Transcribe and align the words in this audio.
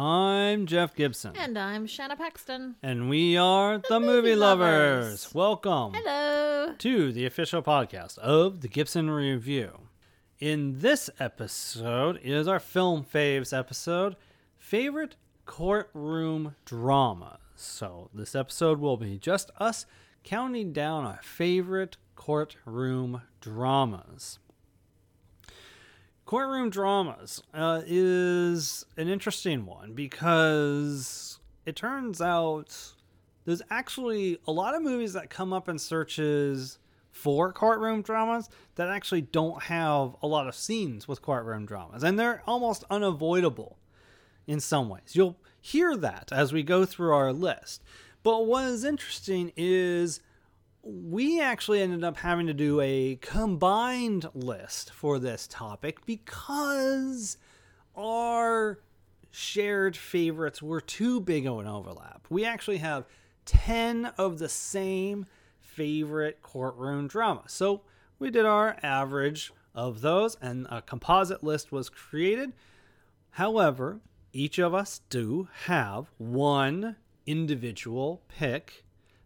I'm 0.00 0.66
Jeff 0.66 0.94
Gibson. 0.94 1.32
And 1.36 1.58
I'm 1.58 1.84
Shanna 1.88 2.14
Paxton. 2.14 2.76
And 2.84 3.10
we 3.10 3.36
are 3.36 3.78
the, 3.78 3.98
Movie, 3.98 4.12
Movie 4.12 4.34
lovers. 4.36 5.04
Lovers. 5.04 5.34
Welcome 5.34 5.92
Hello. 5.92 6.72
to 6.78 7.10
the 7.10 7.26
official 7.26 7.64
podcast 7.64 8.16
of 8.18 8.60
the 8.60 8.68
Gibson 8.68 9.10
Review. 9.10 9.72
In 10.38 10.78
this 10.78 11.10
episode 11.18 12.20
is 12.22 12.46
our 12.46 12.60
film 12.60 13.04
faves 13.12 13.52
episode, 13.52 14.14
favorite 14.56 15.16
courtroom 15.46 16.54
dramas. 16.64 17.40
So 17.56 18.08
this 18.14 18.36
episode 18.36 18.78
will 18.78 18.98
be 18.98 19.18
just 19.18 19.50
us 19.58 19.84
counting 20.22 20.72
down 20.72 21.06
our 21.06 21.18
favorite 21.24 21.96
courtroom 22.14 23.22
dramas. 23.40 24.38
Courtroom 26.28 26.68
dramas 26.68 27.42
uh, 27.54 27.80
is 27.86 28.84
an 28.98 29.08
interesting 29.08 29.64
one 29.64 29.94
because 29.94 31.38
it 31.64 31.74
turns 31.74 32.20
out 32.20 32.92
there's 33.46 33.62
actually 33.70 34.38
a 34.46 34.52
lot 34.52 34.74
of 34.74 34.82
movies 34.82 35.14
that 35.14 35.30
come 35.30 35.54
up 35.54 35.70
in 35.70 35.78
searches 35.78 36.80
for 37.10 37.50
courtroom 37.50 38.02
dramas 38.02 38.50
that 38.74 38.90
actually 38.90 39.22
don't 39.22 39.62
have 39.62 40.16
a 40.20 40.26
lot 40.26 40.46
of 40.46 40.54
scenes 40.54 41.08
with 41.08 41.22
courtroom 41.22 41.64
dramas, 41.64 42.02
and 42.02 42.18
they're 42.18 42.42
almost 42.46 42.84
unavoidable 42.90 43.78
in 44.46 44.60
some 44.60 44.90
ways. 44.90 45.14
You'll 45.14 45.38
hear 45.58 45.96
that 45.96 46.30
as 46.30 46.52
we 46.52 46.62
go 46.62 46.84
through 46.84 47.14
our 47.14 47.32
list. 47.32 47.82
But 48.22 48.44
what 48.44 48.66
is 48.66 48.84
interesting 48.84 49.50
is 49.56 50.20
we 50.82 51.40
actually 51.40 51.82
ended 51.82 52.04
up 52.04 52.16
having 52.18 52.46
to 52.46 52.54
do 52.54 52.80
a 52.80 53.18
combined 53.20 54.26
list 54.34 54.92
for 54.92 55.18
this 55.18 55.46
topic 55.46 56.04
because 56.06 57.36
our 57.96 58.78
shared 59.30 59.96
favorites 59.96 60.62
were 60.62 60.80
too 60.80 61.20
big 61.20 61.46
of 61.46 61.58
an 61.58 61.66
overlap. 61.66 62.26
We 62.30 62.44
actually 62.44 62.78
have 62.78 63.06
10 63.44 64.06
of 64.18 64.38
the 64.38 64.48
same 64.48 65.26
favorite 65.60 66.42
courtroom 66.42 67.08
drama. 67.08 67.42
So 67.46 67.82
we 68.18 68.30
did 68.30 68.46
our 68.46 68.76
average 68.82 69.52
of 69.74 70.00
those 70.00 70.36
and 70.40 70.66
a 70.70 70.82
composite 70.82 71.44
list 71.44 71.70
was 71.70 71.88
created. 71.88 72.52
However, 73.30 74.00
each 74.32 74.58
of 74.58 74.74
us 74.74 75.00
do 75.10 75.48
have 75.66 76.10
one 76.18 76.96
individual 77.26 78.22
pick 78.28 78.84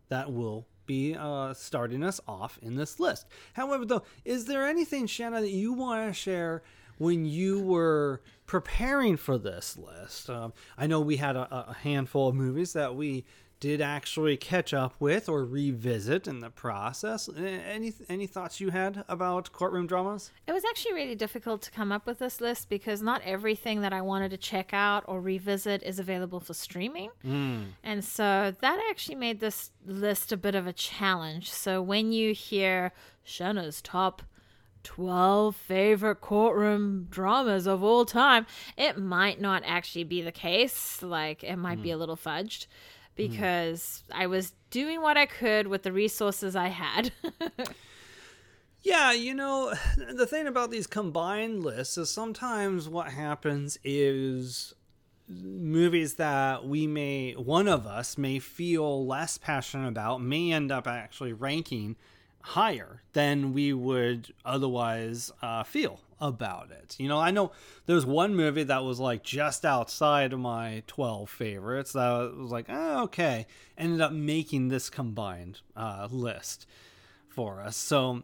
that 0.08 0.32
will 0.32 0.66
be 0.92 1.16
uh, 1.18 1.54
starting 1.54 2.02
us 2.02 2.20
off 2.26 2.58
in 2.60 2.76
this 2.76 3.00
list. 3.00 3.26
However, 3.54 3.84
though, 3.84 4.02
is 4.24 4.44
there 4.44 4.66
anything, 4.66 5.06
Shanna, 5.06 5.40
that 5.40 5.50
you 5.50 5.72
want 5.72 6.06
to 6.06 6.12
share 6.12 6.62
when 6.98 7.24
you 7.24 7.60
were 7.60 8.20
preparing 8.46 9.16
for 9.16 9.38
this 9.38 9.76
list? 9.76 10.28
Um, 10.28 10.52
I 10.76 10.86
know 10.86 11.00
we 11.00 11.16
had 11.16 11.36
a, 11.36 11.66
a 11.70 11.76
handful 11.82 12.28
of 12.28 12.34
movies 12.34 12.74
that 12.74 12.94
we 12.94 13.24
did 13.62 13.80
actually 13.80 14.36
catch 14.36 14.74
up 14.74 14.92
with 14.98 15.28
or 15.28 15.44
revisit 15.44 16.26
in 16.26 16.40
the 16.40 16.50
process. 16.50 17.28
Any 17.38 17.92
any 18.08 18.26
thoughts 18.26 18.60
you 18.60 18.70
had 18.70 19.04
about 19.08 19.52
courtroom 19.52 19.86
dramas? 19.86 20.32
It 20.48 20.52
was 20.52 20.64
actually 20.64 20.94
really 20.94 21.14
difficult 21.14 21.62
to 21.62 21.70
come 21.70 21.92
up 21.92 22.04
with 22.04 22.18
this 22.18 22.40
list 22.40 22.68
because 22.68 23.02
not 23.02 23.22
everything 23.24 23.80
that 23.82 23.92
I 23.92 24.02
wanted 24.02 24.32
to 24.32 24.36
check 24.36 24.70
out 24.72 25.04
or 25.06 25.20
revisit 25.20 25.80
is 25.84 26.00
available 26.00 26.40
for 26.40 26.54
streaming. 26.54 27.10
Hmm. 27.22 27.62
And 27.84 28.04
so 28.04 28.52
that 28.60 28.84
actually 28.90 29.14
made 29.14 29.38
this 29.38 29.70
list 29.86 30.32
a 30.32 30.36
bit 30.36 30.56
of 30.56 30.66
a 30.66 30.72
challenge. 30.72 31.48
So 31.48 31.80
when 31.80 32.10
you 32.10 32.34
hear 32.34 32.90
Shanna's 33.22 33.80
top 33.80 34.22
12 34.82 35.54
favorite 35.54 36.20
courtroom 36.20 37.06
dramas 37.08 37.68
of 37.68 37.84
all 37.84 38.04
time, 38.04 38.44
it 38.76 38.98
might 38.98 39.40
not 39.40 39.62
actually 39.64 40.02
be 40.02 40.20
the 40.20 40.32
case. 40.32 41.00
Like, 41.00 41.44
it 41.44 41.54
might 41.54 41.80
be 41.80 41.90
hmm. 41.90 41.94
a 41.94 41.98
little 41.98 42.16
fudged 42.16 42.66
because 43.14 44.04
I 44.12 44.26
was 44.26 44.52
doing 44.70 45.00
what 45.02 45.16
I 45.16 45.26
could 45.26 45.66
with 45.66 45.82
the 45.82 45.92
resources 45.92 46.56
I 46.56 46.68
had. 46.68 47.12
Yeah, 48.82 49.12
you 49.12 49.34
know, 49.34 49.72
the 50.14 50.26
thing 50.26 50.46
about 50.46 50.70
these 50.70 50.86
combined 50.86 51.64
lists 51.64 51.96
is 51.96 52.10
sometimes 52.10 52.88
what 52.88 53.08
happens 53.08 53.78
is 53.84 54.74
movies 55.28 56.14
that 56.14 56.66
we 56.66 56.86
may, 56.86 57.32
one 57.32 57.68
of 57.68 57.86
us 57.86 58.18
may 58.18 58.38
feel 58.38 59.06
less 59.06 59.38
passionate 59.38 59.88
about, 59.88 60.20
may 60.20 60.52
end 60.52 60.70
up 60.70 60.86
actually 60.86 61.32
ranking 61.32 61.96
higher 62.42 63.02
than 63.12 63.52
we 63.52 63.72
would 63.72 64.34
otherwise 64.44 65.30
uh, 65.40 65.62
feel 65.62 66.00
about 66.22 66.70
it. 66.70 66.94
You 66.98 67.08
know, 67.08 67.18
I 67.18 67.32
know 67.32 67.50
there's 67.86 68.06
one 68.06 68.36
movie 68.36 68.62
that 68.62 68.84
was 68.84 69.00
like 69.00 69.24
just 69.24 69.64
outside 69.64 70.32
of 70.32 70.38
my 70.38 70.84
12 70.86 71.28
favorites 71.28 71.92
that 71.92 72.34
was 72.36 72.52
like, 72.52 72.66
oh, 72.68 73.02
okay, 73.04 73.46
ended 73.76 74.00
up 74.00 74.12
making 74.12 74.68
this 74.68 74.88
combined 74.88 75.60
uh, 75.76 76.06
list 76.10 76.66
for 77.28 77.60
us. 77.60 77.76
So, 77.76 78.22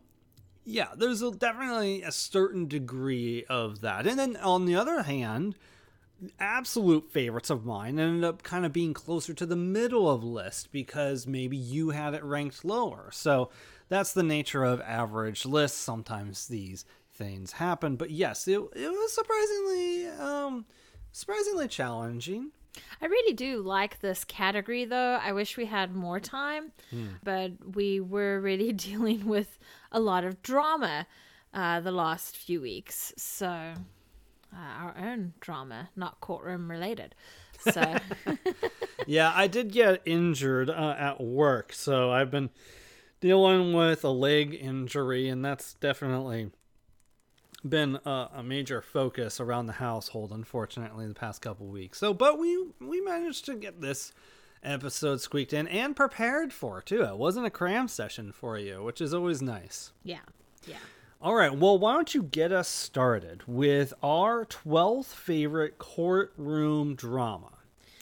yeah, 0.64 0.88
there's 0.96 1.22
a, 1.22 1.32
definitely 1.32 2.02
a 2.02 2.12
certain 2.12 2.68
degree 2.68 3.44
of 3.48 3.80
that. 3.80 4.06
And 4.06 4.16
then 4.16 4.36
on 4.36 4.64
the 4.64 4.76
other 4.76 5.02
hand, 5.02 5.56
absolute 6.38 7.10
favorites 7.10 7.50
of 7.50 7.64
mine 7.64 7.98
ended 7.98 8.22
up 8.22 8.44
kind 8.44 8.64
of 8.64 8.72
being 8.72 8.94
closer 8.94 9.34
to 9.34 9.46
the 9.46 9.56
middle 9.56 10.08
of 10.08 10.22
list 10.22 10.70
because 10.70 11.26
maybe 11.26 11.56
you 11.56 11.90
had 11.90 12.14
it 12.14 12.22
ranked 12.22 12.64
lower. 12.64 13.10
So 13.12 13.50
that's 13.88 14.12
the 14.12 14.22
nature 14.22 14.64
of 14.64 14.80
average 14.82 15.44
lists. 15.44 15.78
Sometimes 15.78 16.46
these 16.46 16.84
things 17.18 17.52
happen, 17.52 17.96
but 17.96 18.10
yes, 18.10 18.46
it, 18.48 18.60
it 18.74 18.90
was 18.90 19.12
surprisingly 19.12 20.06
um 20.08 20.64
surprisingly 21.12 21.68
challenging. 21.68 22.52
I 23.02 23.06
really 23.06 23.34
do 23.34 23.60
like 23.60 24.00
this 24.00 24.24
category, 24.24 24.84
though. 24.84 25.18
I 25.20 25.32
wish 25.32 25.56
we 25.56 25.66
had 25.66 25.94
more 25.94 26.20
time, 26.20 26.70
but 27.24 27.52
we 27.74 28.00
were 28.00 28.40
really 28.40 28.72
dealing 28.88 29.26
with 29.26 29.58
a 29.90 29.98
lot 29.98 30.24
of 30.24 30.42
drama 30.42 31.06
uh, 31.52 31.80
the 31.80 31.90
last 31.90 32.36
few 32.36 32.60
weeks. 32.60 33.12
So, 33.16 33.46
uh, 33.46 34.56
our 34.56 34.94
own 34.96 35.34
drama, 35.40 35.88
not 35.96 36.20
courtroom 36.20 36.70
related. 36.70 37.14
So, 37.58 37.96
yeah, 39.06 39.32
I 39.34 39.46
did 39.46 39.72
get 39.72 40.02
injured 40.04 40.70
uh, 40.70 40.94
at 40.98 41.20
work, 41.20 41.72
so 41.72 42.10
I've 42.10 42.30
been 42.30 42.50
dealing 43.20 43.72
with 43.72 44.04
a 44.04 44.10
leg 44.10 44.56
injury, 44.60 45.28
and 45.28 45.44
that's 45.44 45.74
definitely 45.74 46.50
been 47.66 47.98
a, 48.04 48.28
a 48.36 48.42
major 48.42 48.80
focus 48.82 49.40
around 49.40 49.66
the 49.66 49.74
household. 49.74 50.32
Unfortunately, 50.32 51.06
the 51.06 51.14
past 51.14 51.42
couple 51.42 51.66
weeks. 51.66 51.98
So, 51.98 52.14
but 52.14 52.38
we 52.38 52.58
we 52.80 53.00
managed 53.00 53.44
to 53.46 53.54
get 53.54 53.80
this 53.80 54.12
episode 54.62 55.20
squeaked 55.20 55.52
in 55.52 55.68
and 55.68 55.94
prepared 55.94 56.52
for 56.52 56.80
too. 56.82 57.02
It 57.04 57.16
wasn't 57.16 57.46
a 57.46 57.50
cram 57.50 57.88
session 57.88 58.32
for 58.32 58.58
you, 58.58 58.82
which 58.82 59.00
is 59.00 59.14
always 59.14 59.40
nice. 59.42 59.92
yeah, 60.02 60.18
yeah. 60.66 60.76
All 61.20 61.34
right, 61.34 61.52
well, 61.52 61.76
why 61.76 61.94
don't 61.94 62.14
you 62.14 62.22
get 62.22 62.52
us 62.52 62.68
started 62.68 63.42
with 63.48 63.92
our 64.04 64.44
12th 64.44 65.06
favorite 65.06 65.76
courtroom 65.76 66.94
drama? 66.94 67.50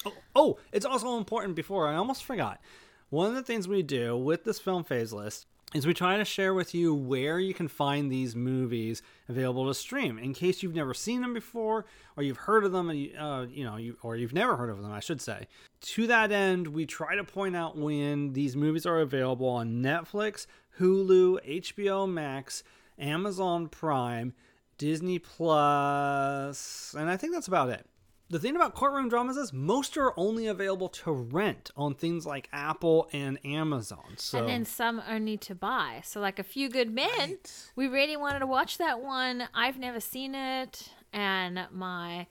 Oh, 0.05 0.13
oh, 0.35 0.59
it's 0.71 0.85
also 0.85 1.17
important 1.17 1.57
before 1.57 1.89
I 1.89 1.95
almost 1.95 2.25
forgot. 2.25 2.61
One 3.09 3.29
of 3.29 3.35
the 3.35 3.43
things 3.43 3.67
we 3.67 3.83
do 3.83 4.19
with 4.19 4.45
this 4.45 4.59
film 4.59 4.85
faves 4.85 5.15
list 5.15 5.47
is 5.77 5.87
we 5.87 5.93
try 5.93 6.17
to 6.17 6.25
share 6.25 6.55
with 6.55 6.75
you 6.75 6.95
where 6.95 7.39
you 7.39 7.53
can 7.53 7.69
find 7.69 8.11
these 8.11 8.35
movies 8.35 9.03
available 9.29 9.67
to 9.67 9.75
stream 9.75 10.19
in 10.19 10.33
case 10.33 10.63
you've 10.63 10.75
never 10.75 10.95
seen 10.95 11.21
them 11.21 11.35
before 11.35 11.85
or 12.17 12.23
you've 12.23 12.39
heard 12.39 12.65
of 12.65 12.73
them 12.73 12.89
and 12.89 12.99
you, 12.99 13.15
uh, 13.19 13.43
you 13.45 13.63
know 13.63 13.77
you, 13.77 13.97
or 14.03 14.17
you've 14.17 14.33
never 14.33 14.57
heard 14.57 14.71
of 14.71 14.81
them 14.81 14.91
i 14.91 15.01
should 15.01 15.21
say. 15.21 15.47
To 15.83 16.07
that 16.07 16.33
end 16.33 16.69
we 16.69 16.87
try 16.87 17.15
to 17.15 17.25
point 17.25 17.55
out 17.55 17.77
when 17.77 18.33
these 18.33 18.57
movies 18.57 18.87
are 18.87 19.01
available 19.01 19.49
on 19.49 19.83
netflix 19.83 20.47
hulu 20.81 21.39
hbo 21.47 22.11
max 22.11 22.65
amazon 22.99 23.69
prime 23.69 24.33
disney 24.79 25.19
plus 25.19 26.95
and 26.99 27.11
i 27.11 27.17
think 27.17 27.35
that's 27.35 27.49
about 27.49 27.69
it 27.69 27.87
the 28.29 28.39
thing 28.39 28.57
about 28.57 28.75
courtroom 28.75 29.09
dramas 29.09 29.37
is 29.37 29.53
most 29.53 29.97
are 29.97 30.13
only 30.19 30.47
available 30.47 30.89
to 30.89 31.13
rent 31.13 31.71
on 31.77 31.95
things 31.95 32.27
like 32.27 32.49
Apple 32.53 33.09
and 33.13 33.39
Amazon. 33.45 34.15
So 34.17 34.39
And 34.39 34.49
then 34.49 34.65
some 34.65 35.01
only 35.09 35.37
to 35.39 35.55
buy. 35.55 36.01
So, 36.05 36.21
like 36.21 36.39
A 36.39 36.43
Few 36.45 36.69
Good 36.69 36.91
Men, 36.91 37.39
we 37.77 37.87
really 37.87 38.17
wanted 38.17 38.41
to 38.41 38.47
watch 38.47 38.79
that 38.79 39.01
one. 39.01 39.49
I've 39.55 39.79
never 39.79 40.01
seen 40.01 40.35
it. 40.35 40.91
And 41.13 41.67
my 41.73 42.27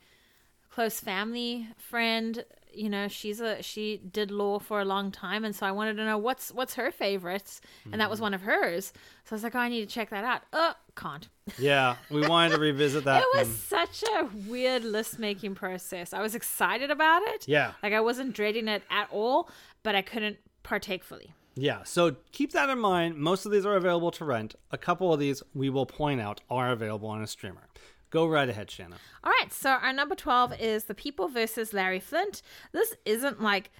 close 0.69 0.99
family 0.99 1.69
friend, 1.77 2.43
you 2.75 2.89
know, 2.89 3.07
she's 3.07 3.39
a 3.39 3.61
she 3.61 4.01
did 4.11 4.31
law 4.31 4.59
for 4.59 4.81
a 4.81 4.85
long 4.85 5.11
time, 5.11 5.45
and 5.45 5.55
so 5.55 5.65
I 5.65 5.71
wanted 5.71 5.97
to 5.97 6.05
know 6.05 6.17
what's 6.17 6.51
what's 6.51 6.75
her 6.75 6.91
favorites, 6.91 7.61
and 7.91 8.01
that 8.01 8.09
was 8.09 8.17
mm-hmm. 8.17 8.23
one 8.23 8.33
of 8.33 8.41
hers. 8.41 8.93
So 9.23 9.33
I 9.33 9.35
was 9.35 9.43
like, 9.43 9.55
oh, 9.55 9.59
I 9.59 9.69
need 9.69 9.87
to 9.87 9.93
check 9.93 10.09
that 10.09 10.23
out. 10.23 10.41
Oh, 10.53 10.73
can't. 10.95 11.27
yeah, 11.57 11.95
we 12.09 12.27
wanted 12.27 12.55
to 12.55 12.59
revisit 12.59 13.03
that. 13.05 13.23
It 13.33 13.37
was 13.37 13.47
one. 13.47 13.57
such 13.57 14.03
a 14.03 14.29
weird 14.47 14.83
list 14.83 15.19
making 15.19 15.55
process. 15.55 16.13
I 16.13 16.21
was 16.21 16.35
excited 16.35 16.91
about 16.91 17.21
it. 17.23 17.47
Yeah. 17.47 17.73
Like 17.81 17.93
I 17.93 18.01
wasn't 18.01 18.33
dreading 18.33 18.67
it 18.67 18.83
at 18.89 19.07
all, 19.11 19.49
but 19.83 19.95
I 19.95 20.01
couldn't 20.01 20.37
partake 20.63 21.03
fully. 21.03 21.33
Yeah, 21.57 21.83
so 21.83 22.17
keep 22.33 22.51
that 22.51 22.69
in 22.69 22.79
mind. 22.79 23.15
Most 23.15 23.45
of 23.45 23.51
these 23.51 23.65
are 23.65 23.77
available 23.77 24.11
to 24.11 24.25
rent. 24.25 24.55
A 24.71 24.77
couple 24.77 25.13
of 25.13 25.19
these 25.19 25.41
we 25.53 25.69
will 25.69 25.85
point 25.85 26.19
out 26.19 26.41
are 26.49 26.71
available 26.71 27.07
on 27.07 27.21
a 27.21 27.27
streamer. 27.27 27.69
Go 28.15 28.27
right 28.27 28.47
ahead, 28.47 28.71
Shanna. 28.71 28.95
All 29.25 29.31
right, 29.41 29.51
so 29.51 29.71
our 29.71 29.91
number 29.91 30.15
12 30.15 30.57
is 30.61 30.85
The 30.85 30.95
People 30.95 31.27
versus 31.27 31.73
Larry 31.73 31.99
Flynt. 31.99 32.41
This 32.71 32.95
isn't 33.03 33.41
like 33.41 33.71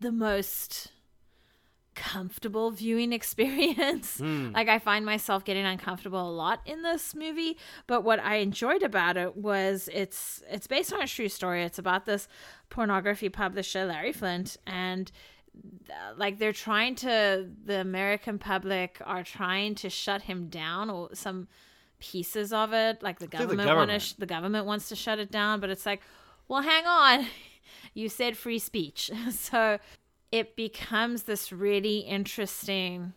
the 0.00 0.10
most 0.10 0.90
comfortable 1.94 2.70
viewing 2.70 3.12
experience. 3.20 4.20
Like 4.20 4.70
I 4.70 4.78
find 4.78 5.04
myself 5.04 5.44
getting 5.44 5.66
uncomfortable 5.66 6.26
a 6.26 6.32
lot 6.32 6.62
in 6.64 6.80
this 6.80 7.14
movie, 7.14 7.58
but 7.86 8.04
what 8.04 8.20
I 8.20 8.36
enjoyed 8.36 8.82
about 8.82 9.18
it 9.18 9.36
was 9.36 9.90
it's 9.92 10.42
it's 10.50 10.66
based 10.66 10.90
on 10.90 11.02
a 11.02 11.06
true 11.06 11.28
story. 11.28 11.62
It's 11.62 11.78
about 11.78 12.06
this 12.06 12.26
pornography 12.70 13.28
publisher 13.28 13.84
Larry 13.84 14.14
Flynt 14.14 14.56
and 14.66 15.12
uh, 15.90 16.14
like 16.16 16.38
they're 16.38 16.54
trying 16.54 16.94
to 16.94 17.50
the 17.66 17.82
American 17.82 18.38
public 18.38 19.02
are 19.04 19.22
trying 19.22 19.74
to 19.74 19.90
shut 19.90 20.22
him 20.22 20.48
down 20.48 20.88
or 20.88 21.10
some 21.12 21.48
pieces 22.12 22.52
of 22.52 22.72
it. 22.72 23.02
Like 23.02 23.18
the 23.18 23.26
the 23.26 23.36
government, 23.36 23.58
want 23.58 23.68
government. 23.68 24.02
sh- 24.02 24.12
the 24.12 24.26
government 24.26 24.66
wants 24.66 24.88
to 24.90 24.96
shut 24.96 25.18
it 25.18 25.30
down 25.30 25.60
but 25.60 25.70
it's 25.70 25.86
like 25.86 26.00
well 26.48 26.62
hang 26.62 26.86
on. 26.86 27.26
You 27.96 28.08
said 28.08 28.36
free 28.36 28.58
speech. 28.58 29.10
So 29.30 29.78
it 30.32 30.56
becomes 30.56 31.24
this 31.24 31.52
really 31.52 31.98
interesting 31.98 33.12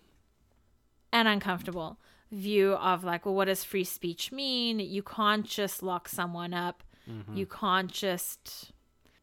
and 1.12 1.28
uncomfortable 1.28 1.98
view 2.32 2.74
of 2.74 3.04
like 3.04 3.26
well 3.26 3.36
what 3.36 3.46
does 3.46 3.64
free 3.64 3.84
speech 3.84 4.32
mean? 4.32 4.80
You 4.80 5.04
can't 5.04 5.46
just 5.46 5.82
lock 5.82 6.08
someone 6.08 6.54
up. 6.54 6.84
Mm-hmm. 7.10 7.38
You 7.38 7.46
can't 7.46 7.92
just 7.92 8.72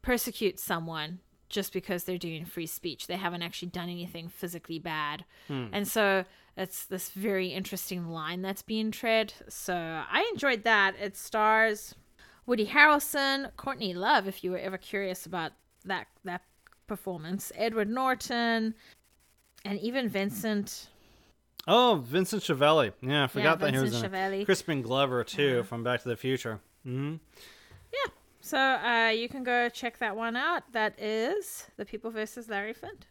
persecute 0.01 0.59
someone 0.59 1.19
just 1.49 1.71
because 1.71 2.03
they're 2.03 2.17
doing 2.17 2.45
free 2.45 2.65
speech. 2.65 3.07
They 3.07 3.15
haven't 3.15 3.43
actually 3.43 3.69
done 3.69 3.89
anything 3.89 4.27
physically 4.29 4.79
bad. 4.79 5.25
Hmm. 5.47 5.67
And 5.71 5.87
so 5.87 6.25
it's 6.57 6.85
this 6.85 7.09
very 7.09 7.47
interesting 7.49 8.07
line 8.07 8.41
that's 8.41 8.61
being 8.61 8.91
tread 8.91 9.33
so 9.47 9.73
i 9.75 10.29
enjoyed 10.33 10.63
that 10.63 10.95
it 11.01 11.15
stars 11.17 11.95
woody 12.45 12.65
harrelson 12.67 13.49
courtney 13.57 13.93
love 13.93 14.27
if 14.27 14.43
you 14.43 14.51
were 14.51 14.57
ever 14.57 14.77
curious 14.77 15.25
about 15.25 15.51
that 15.83 16.07
that 16.23 16.41
performance 16.87 17.51
edward 17.55 17.89
norton 17.89 18.73
and 19.63 19.79
even 19.79 20.07
vincent 20.09 20.87
Oh, 21.67 22.03
Vincent 22.05 22.43
Schiavelli. 22.43 22.91
Yeah, 23.01 23.23
I 23.23 23.27
forgot 23.27 23.57
that 23.59 23.73
he 23.73 23.79
was 23.79 23.89
Vincent 23.91 24.05
in 24.05 24.11
Schiavelli. 24.11 24.41
it. 24.41 24.45
Crispin 24.45 24.83
Glover 24.83 25.23
too 25.23 25.63
from 25.63 25.83
Back 25.83 26.03
to 26.03 26.09
the 26.09 26.15
Future. 26.15 26.59
hmm 26.83 27.15
Yeah. 27.91 28.11
So 28.39 28.59
uh, 28.59 29.09
you 29.09 29.27
can 29.27 29.43
go 29.43 29.67
check 29.69 29.97
that 29.97 30.15
one 30.15 30.35
out. 30.35 30.71
That 30.73 30.99
is 31.01 31.65
The 31.77 31.85
People 31.85 32.11
versus 32.11 32.47
Larry 32.49 32.73
Flynt. 32.73 33.07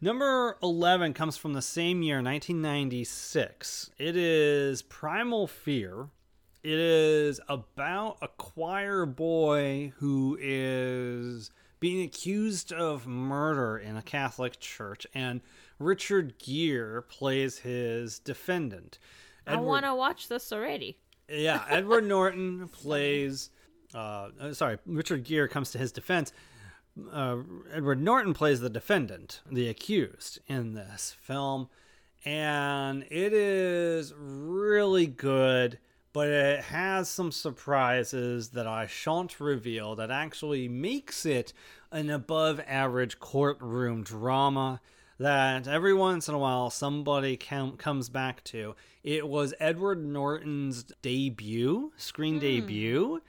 Number 0.00 0.58
11 0.62 1.14
comes 1.14 1.38
from 1.38 1.54
the 1.54 1.62
same 1.62 2.02
year, 2.02 2.16
1996. 2.16 3.90
It 3.98 4.14
is 4.14 4.82
Primal 4.82 5.46
Fear. 5.46 6.08
It 6.62 6.78
is 6.78 7.40
about 7.48 8.18
a 8.20 8.28
choir 8.28 9.06
boy 9.06 9.94
who 9.96 10.36
is 10.38 11.50
being 11.80 12.04
accused 12.04 12.72
of 12.72 13.06
murder 13.06 13.78
in 13.78 13.96
a 13.96 14.02
Catholic 14.02 14.60
church, 14.60 15.06
and 15.14 15.40
Richard 15.78 16.38
Gere 16.38 17.00
plays 17.02 17.58
his 17.58 18.18
defendant. 18.18 18.98
I 19.46 19.56
want 19.56 19.86
to 19.86 19.94
watch 19.94 20.28
this 20.28 20.52
already. 20.52 20.98
Yeah, 21.30 21.64
Edward 21.70 22.04
Norton 22.04 22.68
plays. 22.72 23.48
Uh, 23.94 24.52
sorry, 24.52 24.78
Richard 24.84 25.24
Gere 25.24 25.48
comes 25.48 25.70
to 25.70 25.78
his 25.78 25.90
defense. 25.92 26.32
Uh, 27.12 27.38
Edward 27.72 28.00
Norton 28.00 28.32
plays 28.32 28.60
the 28.60 28.70
defendant, 28.70 29.40
the 29.50 29.68
accused, 29.68 30.38
in 30.46 30.74
this 30.74 31.14
film, 31.20 31.68
and 32.24 33.02
it 33.10 33.32
is 33.32 34.14
really 34.16 35.06
good. 35.06 35.78
But 36.12 36.28
it 36.28 36.60
has 36.64 37.10
some 37.10 37.30
surprises 37.30 38.48
that 38.50 38.66
I 38.66 38.86
shan't 38.86 39.38
reveal 39.38 39.94
that 39.96 40.10
actually 40.10 40.66
makes 40.66 41.26
it 41.26 41.52
an 41.92 42.08
above 42.08 42.58
average 42.66 43.18
courtroom 43.18 44.02
drama 44.02 44.80
that 45.18 45.66
every 45.68 45.94
once 45.94 46.28
in 46.28 46.34
a 46.34 46.38
while 46.38 46.70
somebody 46.70 47.36
com- 47.36 47.76
comes 47.76 48.08
back 48.08 48.42
to. 48.44 48.74
It 49.02 49.28
was 49.28 49.54
Edward 49.60 50.04
Norton's 50.04 50.84
debut, 51.02 51.92
screen 51.96 52.38
debut, 52.38 53.20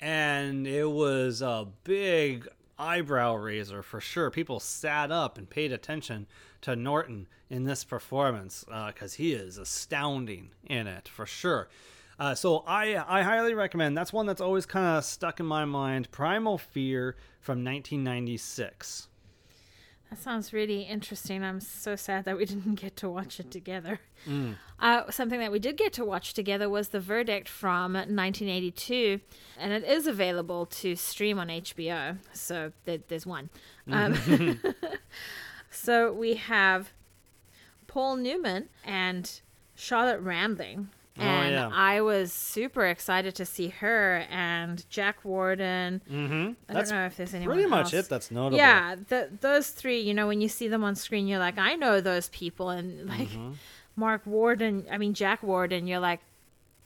and 0.00 0.66
it 0.66 0.90
was 0.90 1.42
a 1.42 1.66
big 1.84 2.48
eyebrow 2.78 3.34
raiser 3.34 3.82
for 3.82 4.00
sure. 4.00 4.30
People 4.30 4.60
sat 4.60 5.10
up 5.10 5.38
and 5.38 5.48
paid 5.48 5.72
attention 5.72 6.26
to 6.62 6.76
Norton 6.76 7.26
in 7.48 7.64
this 7.64 7.84
performance 7.84 8.64
because 8.86 9.14
he 9.14 9.32
is 9.32 9.58
astounding 9.58 10.50
in 10.64 10.86
it 10.86 11.08
for 11.08 11.26
sure. 11.26 11.68
Uh, 12.18 12.34
so 12.34 12.64
I 12.66 12.96
I 12.96 13.22
highly 13.22 13.54
recommend. 13.54 13.96
That's 13.96 14.12
one 14.12 14.26
that's 14.26 14.40
always 14.40 14.64
kind 14.66 14.96
of 14.98 15.04
stuck 15.04 15.38
in 15.38 15.46
my 15.46 15.64
mind. 15.64 16.10
Primal 16.10 16.56
Fear 16.58 17.16
from 17.40 17.62
1996. 17.64 19.08
That 20.10 20.18
sounds 20.20 20.52
really 20.52 20.82
interesting. 20.82 21.42
I'm 21.42 21.60
so 21.60 21.96
sad 21.96 22.24
that 22.26 22.36
we 22.36 22.44
didn't 22.46 22.76
get 22.76 22.96
to 22.96 23.08
watch 23.08 23.40
it 23.40 23.50
together. 23.50 24.00
Uh, 24.80 25.10
something 25.10 25.40
that 25.40 25.52
we 25.52 25.58
did 25.58 25.76
get 25.76 25.92
to 25.94 26.04
watch 26.04 26.34
together 26.34 26.68
was 26.68 26.88
The 26.88 27.00
Verdict 27.00 27.48
from 27.48 27.94
1982, 27.94 29.20
and 29.58 29.72
it 29.72 29.84
is 29.84 30.06
available 30.06 30.66
to 30.66 30.96
stream 30.96 31.38
on 31.38 31.48
HBO. 31.48 32.18
So 32.32 32.72
there, 32.84 32.98
there's 33.08 33.26
one. 33.26 33.50
Um, 33.90 34.18
so 35.70 36.12
we 36.12 36.34
have 36.34 36.92
Paul 37.86 38.16
Newman 38.16 38.68
and 38.84 39.40
Charlotte 39.74 40.20
Rampling. 40.20 40.88
Oh, 41.18 41.22
And 41.22 41.54
yeah. 41.54 41.70
I 41.72 42.00
was 42.02 42.32
super 42.32 42.86
excited 42.86 43.34
to 43.36 43.46
see 43.46 43.68
her 43.68 44.26
and 44.30 44.84
Jack 44.90 45.24
Warden. 45.24 46.02
Mm-hmm. 46.10 46.52
I 46.68 46.72
That's 46.74 46.90
don't 46.90 46.98
know 46.98 47.06
if 47.06 47.16
there's 47.16 47.34
anyone 47.34 47.54
pretty 47.56 47.68
much 47.70 47.94
else. 47.94 48.06
it. 48.06 48.08
That's 48.10 48.30
notable. 48.30 48.58
Yeah, 48.58 48.96
the, 49.08 49.30
those 49.40 49.70
three, 49.70 50.00
you 50.00 50.12
know, 50.14 50.26
when 50.26 50.40
you 50.40 50.48
see 50.48 50.68
them 50.68 50.84
on 50.84 50.94
screen, 50.94 51.26
you're 51.26 51.38
like, 51.38 51.58
I 51.58 51.74
know 51.74 52.00
those 52.00 52.28
people. 52.30 52.68
And 52.70 53.08
like 53.08 53.28
Mm-hmm. 53.28 53.52
Mark 53.96 54.26
Warden, 54.26 54.84
I 54.90 54.98
mean, 54.98 55.14
Jack 55.14 55.42
Warden, 55.42 55.86
you're 55.86 56.00
like, 56.00 56.20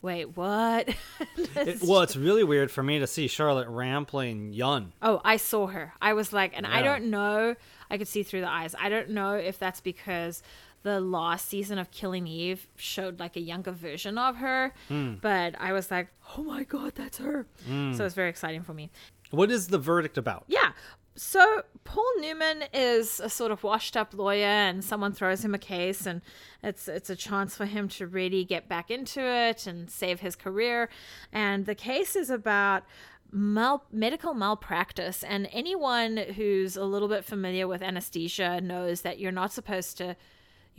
wait, 0.01 0.37
what? 0.37 0.89
It- 1.57 1.83
well, 1.83 2.01
it's 2.03 2.17
really 2.17 2.45
weird 2.45 2.71
for 2.71 2.83
me 2.83 3.01
to 3.01 3.07
see 3.07 3.27
Charlotte 3.27 3.69
Rampling 3.69 4.53
Yun. 4.53 4.93
oh, 5.03 5.21
I 5.25 5.37
saw 5.37 5.67
her. 5.67 5.93
I 6.01 6.13
was 6.13 6.33
like, 6.33 6.53
and 6.57 6.67
I 6.67 6.83
don't 6.83 7.11
know. 7.11 7.57
I 7.91 7.99
could 7.99 8.07
see 8.09 8.23
through 8.23 8.43
the 8.43 8.49
eyes. 8.49 8.75
I 8.79 8.89
don't 8.89 9.11
know 9.11 9.35
if 9.35 9.59
that's 9.59 9.81
because 9.81 10.43
the 10.83 11.01
last 11.01 11.49
season 11.49 11.79
of 11.79 11.91
Killing 11.91 12.27
Eve 12.27 12.67
showed 12.77 13.21
like 13.21 13.37
a 13.37 13.41
younger 13.41 13.73
version 13.73 14.17
of 14.19 14.37
her, 14.37 14.73
Hmm. 14.89 15.15
but 15.21 15.55
I 15.61 15.73
was 15.73 15.91
like, 15.91 16.09
oh 16.37 16.43
my 16.43 16.65
God, 16.65 16.93
that's 16.95 17.19
her. 17.19 17.47
So 17.95 18.05
it's 18.05 18.15
very 18.15 18.31
exciting 18.31 18.63
for 18.63 18.73
me. 18.75 18.91
What 19.31 19.51
is 19.51 19.69
the 19.69 19.79
verdict 19.79 20.17
about? 20.19 20.45
Yeah. 20.49 20.73
So 21.17 21.63
Paul 21.85 22.11
Newman 22.21 22.65
is 22.73 23.21
a 23.21 23.29
sort 23.29 23.53
of 23.53 23.63
washed 23.63 23.97
up 23.97 24.15
lawyer 24.15 24.47
and 24.47 24.83
someone 24.83 25.13
throws 25.13 25.45
him 25.45 25.55
a 25.55 25.59
case 25.59 26.07
and 26.07 26.23
it's 26.63 26.89
it's 26.89 27.11
a 27.11 27.17
chance 27.17 27.55
for 27.57 27.67
him 27.67 27.89
to 27.89 28.07
really 28.07 28.45
get 28.45 28.69
back 28.69 28.91
into 28.91 29.21
it 29.21 29.67
and 29.67 29.91
save 29.91 30.21
his 30.21 30.35
career. 30.35 30.89
And 31.33 31.67
the 31.67 31.75
case 31.75 32.17
is 32.17 32.31
about 32.31 32.85
mal- 33.31 33.85
medical 33.93 34.33
malpractice 34.35 35.23
and 35.23 35.49
anyone 35.53 36.17
who's 36.17 36.77
a 36.77 36.85
little 36.85 37.09
bit 37.09 37.25
familiar 37.25 37.69
with 37.69 37.83
anesthesia 37.83 38.61
knows 38.63 39.03
that 39.03 39.19
you're 39.19 39.31
not 39.33 39.53
supposed 39.53 39.99
to 39.99 40.17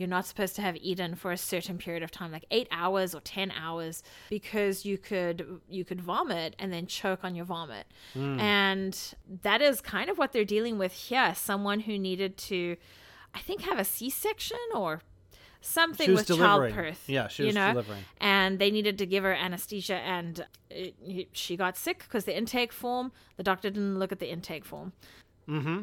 you're 0.02 0.08
not 0.08 0.26
supposed 0.26 0.56
to 0.56 0.62
have 0.62 0.76
eaten 0.78 1.14
for 1.14 1.30
a 1.30 1.36
certain 1.36 1.78
period 1.78 2.02
of 2.02 2.10
time 2.10 2.32
like 2.32 2.44
8 2.50 2.66
hours 2.72 3.14
or 3.14 3.20
10 3.20 3.52
hours 3.52 4.02
because 4.30 4.84
you 4.84 4.98
could 4.98 5.60
you 5.68 5.84
could 5.84 6.00
vomit 6.00 6.56
and 6.58 6.72
then 6.72 6.86
choke 6.86 7.20
on 7.22 7.36
your 7.36 7.44
vomit 7.44 7.86
hmm. 8.12 8.40
and 8.40 9.14
that 9.42 9.62
is 9.62 9.80
kind 9.80 10.10
of 10.10 10.18
what 10.18 10.32
they're 10.32 10.44
dealing 10.44 10.76
with 10.76 10.92
here 10.92 11.36
someone 11.36 11.78
who 11.80 11.96
needed 11.96 12.36
to 12.36 12.76
i 13.32 13.38
think 13.38 13.60
have 13.60 13.78
a 13.78 13.84
c-section 13.84 14.58
or 14.74 15.02
something 15.60 16.12
with 16.12 16.26
delivering. 16.26 16.74
childbirth 16.74 17.08
Yeah, 17.08 17.28
she 17.28 17.44
you 17.44 17.46
was 17.46 17.54
know? 17.54 17.70
delivering. 17.74 18.04
and 18.20 18.58
they 18.58 18.72
needed 18.72 18.98
to 18.98 19.06
give 19.06 19.22
her 19.22 19.32
anesthesia 19.32 19.94
and 19.94 20.40
uh, 20.40 20.90
it, 21.06 21.28
she 21.30 21.56
got 21.56 21.76
sick 21.76 22.00
because 22.00 22.24
the 22.24 22.36
intake 22.36 22.72
form 22.72 23.12
the 23.36 23.44
doctor 23.44 23.70
didn't 23.70 24.00
look 24.00 24.10
at 24.10 24.18
the 24.18 24.32
intake 24.32 24.64
form 24.64 24.92
mm-hmm. 25.48 25.82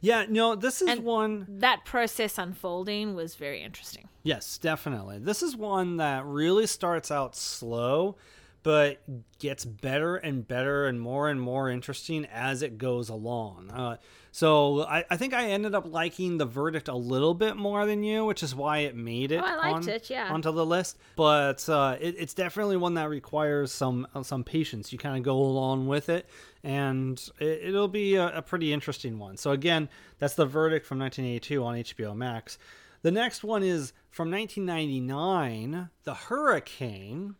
Yeah, 0.00 0.26
no, 0.28 0.54
this 0.54 0.82
is 0.82 0.88
And- 0.88 1.04
one. 1.04 1.46
that 1.48 1.84
process 1.84 2.38
unfolding 2.38 3.14
was 3.14 3.34
very 3.36 3.62
interesting 3.62 4.08
Yes, 4.24 4.56
definitely. 4.58 5.18
This 5.18 5.42
is 5.42 5.56
one 5.56 5.96
that 5.96 6.24
really 6.24 6.68
starts 6.68 7.10
out 7.10 7.34
slow, 7.34 8.14
but 8.62 9.02
gets 9.40 9.64
better 9.64 10.14
and 10.14 10.46
better 10.46 10.86
and 10.86 11.00
more 11.00 11.28
and 11.28 11.40
more 11.40 11.68
interesting 11.68 12.24
as 12.32 12.62
it 12.62 12.78
goes 12.78 13.08
along. 13.08 13.68
Uh, 13.72 13.96
so 14.30 14.82
I, 14.84 15.04
I 15.10 15.16
think 15.16 15.34
I 15.34 15.50
ended 15.50 15.74
up 15.74 15.90
liking 15.92 16.38
the 16.38 16.46
verdict 16.46 16.86
a 16.86 16.94
little 16.94 17.34
bit 17.34 17.56
more 17.56 17.84
than 17.84 18.04
you, 18.04 18.24
which 18.24 18.44
is 18.44 18.54
why 18.54 18.78
it 18.78 18.94
made 18.94 19.32
it, 19.32 19.42
Oh, 19.42 19.44
I 19.44 19.56
liked 19.56 19.74
on- 19.74 19.88
it, 19.88 20.08
yeah. 20.08 20.32
onto 20.32 20.52
the 20.52 20.64
list. 20.64 20.96
But 21.16 21.68
uh, 21.68 21.96
it, 22.00 22.14
it's 22.16 22.32
definitely 22.34 22.76
one 22.76 22.94
that 22.94 23.08
requires 23.08 23.72
some 23.72 24.06
uh, 24.14 24.22
some 24.22 24.44
patience. 24.44 24.92
You 24.92 24.98
kind 25.00 25.16
of 25.16 25.24
go 25.24 25.36
along 25.36 25.88
with 25.88 26.08
it, 26.08 26.26
and 26.62 27.22
it, 27.38 27.60
it'll 27.64 27.88
be 27.88 28.14
a, 28.16 28.38
a 28.38 28.42
pretty 28.42 28.72
interesting 28.72 29.18
one. 29.18 29.36
So 29.36 29.50
again, 29.50 29.88
that's 30.18 30.34
the 30.34 30.46
verdict 30.46 30.86
from 30.86 30.98
1982 30.98 31.64
on 31.64 31.74
HBO 31.76 32.16
Max. 32.16 32.58
The 33.02 33.10
next 33.10 33.42
one 33.42 33.62
is 33.62 33.92
from 34.10 34.30
1999, 34.30 35.90
The 36.04 36.14
Hurricane 36.14 37.34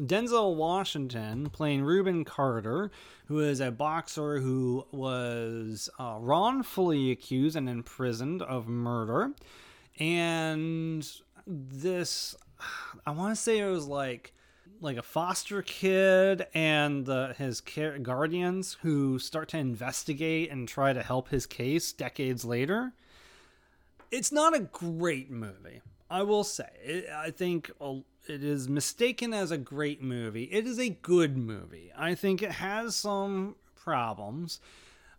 Denzel 0.00 0.56
Washington 0.56 1.48
playing 1.48 1.82
Rubin 1.82 2.24
Carter, 2.24 2.90
who 3.26 3.40
is 3.40 3.60
a 3.60 3.70
boxer 3.70 4.40
who 4.40 4.86
was 4.92 5.88
uh, 5.98 6.18
wrongfully 6.20 7.10
accused 7.10 7.56
and 7.56 7.68
imprisoned 7.68 8.42
of 8.42 8.68
murder. 8.68 9.32
And 9.98 11.08
this, 11.46 12.36
I 13.06 13.10
want 13.12 13.34
to 13.34 13.40
say 13.40 13.58
it 13.58 13.70
was 13.70 13.86
like 13.86 14.34
like 14.80 14.96
a 14.96 15.02
foster 15.02 15.62
kid 15.62 16.46
and 16.54 17.06
the, 17.06 17.34
his 17.38 17.60
care, 17.60 17.98
guardians 17.98 18.76
who 18.82 19.18
start 19.18 19.48
to 19.50 19.58
investigate 19.58 20.50
and 20.50 20.68
try 20.68 20.92
to 20.92 21.02
help 21.02 21.28
his 21.28 21.46
case 21.46 21.92
decades 21.92 22.44
later. 22.44 22.92
It's 24.10 24.32
not 24.32 24.54
a 24.54 24.60
great 24.60 25.30
movie, 25.30 25.80
I 26.10 26.22
will 26.22 26.44
say. 26.44 26.68
It, 26.82 27.08
I 27.10 27.30
think 27.30 27.70
uh, 27.80 27.96
it 28.28 28.42
is 28.42 28.68
mistaken 28.68 29.32
as 29.32 29.50
a 29.50 29.58
great 29.58 30.02
movie. 30.02 30.44
It 30.44 30.66
is 30.66 30.78
a 30.78 30.90
good 30.90 31.36
movie. 31.36 31.92
I 31.96 32.14
think 32.14 32.42
it 32.42 32.52
has 32.52 32.94
some 32.96 33.56
problems, 33.74 34.60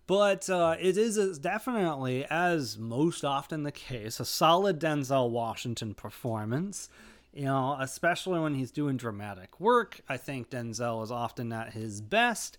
but 0.08 0.50
uh, 0.50 0.76
it 0.80 0.98
is 0.98 1.18
uh, 1.18 1.34
definitely, 1.40 2.26
as 2.30 2.78
most 2.78 3.26
often 3.26 3.64
the 3.64 3.72
case, 3.72 4.20
a 4.20 4.26
solid 4.26 4.80
Denzel 4.80 5.30
Washington 5.30 5.94
performance. 5.94 6.90
You 7.38 7.46
know, 7.46 7.78
especially 7.80 8.40
when 8.40 8.56
he's 8.56 8.72
doing 8.72 8.98
dramatic 8.98 9.60
work. 9.60 10.02
I 10.10 10.18
think 10.18 10.50
Denzel 10.50 11.04
is 11.04 11.12
often 11.12 11.54
at 11.54 11.72
his 11.72 12.02
best. 12.02 12.58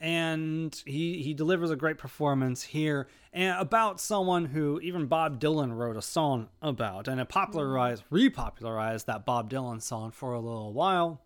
And 0.00 0.80
he 0.86 1.20
he 1.24 1.34
delivers 1.34 1.72
a 1.72 1.76
great 1.76 1.98
performance 1.98 2.62
here 2.62 3.08
and 3.32 3.58
about 3.58 4.00
someone 4.00 4.44
who 4.44 4.78
even 4.78 5.06
Bob 5.06 5.40
Dylan 5.40 5.76
wrote 5.76 5.96
a 5.96 6.02
song 6.02 6.48
about 6.62 7.08
and 7.08 7.20
it 7.20 7.28
popularized 7.28 8.04
repopularized 8.12 9.06
that 9.06 9.26
Bob 9.26 9.50
Dylan 9.50 9.82
song 9.82 10.12
for 10.12 10.32
a 10.32 10.38
little 10.38 10.72
while. 10.72 11.20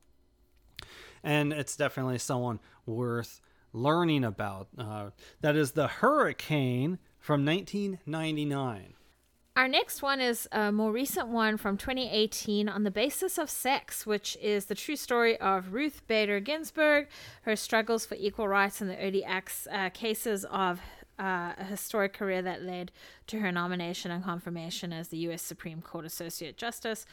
And 1.23 1.53
it's 1.53 1.77
definitely 1.77 2.17
someone 2.17 2.59
worth 2.87 3.43
learning 3.75 4.25
about. 4.25 4.69
Uh, 4.79 5.11
that 5.43 5.57
is 5.57 5.73
the 5.73 5.89
hurricane 5.89 6.99
from 7.19 7.45
1999 7.45 8.95
our 9.55 9.69
next 9.69 10.01
one 10.01 10.21
is 10.21 10.49
a 10.51 10.73
more 10.73 10.91
recent 10.93 11.29
one 11.29 11.59
from 11.59 11.77
2018 11.77 12.69
on 12.69 12.85
the 12.85 12.91
basis 12.91 13.37
of 13.37 13.51
sex, 13.51 14.07
which 14.07 14.37
is 14.41 14.65
the 14.65 14.75
true 14.75 14.97
story 14.97 15.39
of 15.41 15.75
Ruth 15.75 16.03
Bader 16.07 16.41
Ginsburg, 16.41 17.09
her 17.43 17.55
struggles 17.55 18.07
for 18.07 18.15
equal 18.15 18.49
rights 18.49 18.81
in 18.81 18.89
the 18.89 18.97
early 18.97 19.23
acts, 19.23 19.69
uh, 19.71 19.91
cases 19.91 20.47
of 20.47 20.81
uh, 21.19 21.53
a 21.59 21.65
historic 21.65 22.15
career 22.15 22.41
that 22.41 22.63
led 22.63 22.93
to 23.27 23.41
her 23.41 23.53
nomination 23.53 24.11
and 24.11 24.25
confirmation 24.25 24.93
as 24.93 25.09
the 25.09 25.19
U.S. 25.19 25.43
Supreme 25.43 25.83
Court 25.83 26.07
Associate 26.07 26.57
Justice 26.57 27.05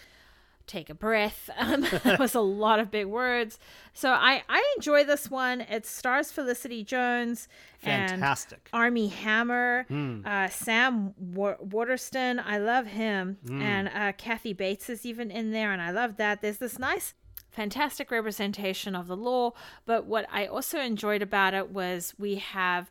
take 0.69 0.89
a 0.89 0.93
breath. 0.93 1.49
Um, 1.59 1.81
that 2.03 2.19
was 2.19 2.35
a 2.35 2.39
lot 2.39 2.79
of 2.79 2.89
big 2.89 3.07
words. 3.07 3.59
So 3.93 4.11
I, 4.11 4.43
I 4.47 4.63
enjoy 4.77 5.03
this 5.03 5.29
one. 5.29 5.59
It 5.61 5.85
stars 5.85 6.31
Felicity 6.31 6.85
Jones 6.85 7.49
Fantastic. 7.79 8.69
and 8.71 8.81
Armie 8.81 9.09
Hammer, 9.09 9.85
mm. 9.89 10.25
uh, 10.25 10.47
Sam 10.47 11.13
Wa- 11.17 11.57
Waterston. 11.59 12.39
I 12.39 12.59
love 12.59 12.87
him. 12.87 13.37
Mm. 13.45 13.61
And 13.61 13.89
uh, 13.89 14.13
Kathy 14.13 14.53
Bates 14.53 14.89
is 14.89 15.05
even 15.05 15.31
in 15.31 15.51
there, 15.51 15.73
and 15.73 15.81
I 15.81 15.91
love 15.91 16.15
that. 16.15 16.41
There's 16.41 16.59
this 16.59 16.79
nice 16.79 17.13
fantastic 17.51 18.09
representation 18.09 18.95
of 18.95 19.07
the 19.07 19.17
law. 19.17 19.51
But 19.85 20.05
what 20.05 20.25
I 20.31 20.45
also 20.45 20.79
enjoyed 20.79 21.21
about 21.21 21.53
it 21.53 21.71
was 21.71 22.13
we 22.17 22.35
have 22.35 22.89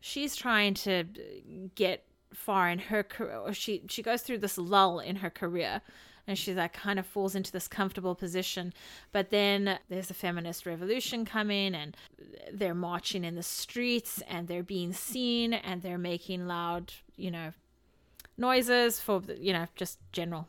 she's 0.00 0.36
trying 0.36 0.74
to 0.74 1.04
get 1.74 2.04
far 2.34 2.68
in 2.68 2.78
her 2.78 3.02
career. 3.02 3.52
She 3.54 3.82
she 3.88 4.02
goes 4.02 4.22
through 4.22 4.38
this 4.38 4.58
lull 4.58 5.00
in 5.00 5.16
her 5.16 5.30
career 5.30 5.80
and 6.30 6.38
she 6.38 6.54
like 6.54 6.72
kind 6.72 7.00
of 7.00 7.06
falls 7.06 7.34
into 7.34 7.50
this 7.50 7.66
comfortable 7.66 8.14
position. 8.14 8.72
But 9.10 9.30
then 9.30 9.80
there's 9.88 10.10
a 10.10 10.14
feminist 10.14 10.64
revolution 10.64 11.24
coming, 11.24 11.74
and 11.74 11.96
they're 12.52 12.72
marching 12.72 13.24
in 13.24 13.34
the 13.34 13.42
streets, 13.42 14.22
and 14.28 14.46
they're 14.46 14.62
being 14.62 14.92
seen, 14.92 15.52
and 15.52 15.82
they're 15.82 15.98
making 15.98 16.46
loud, 16.46 16.92
you 17.16 17.32
know, 17.32 17.52
noises 18.38 19.00
for 19.00 19.20
you 19.36 19.52
know 19.52 19.66
just 19.74 19.98
general 20.12 20.46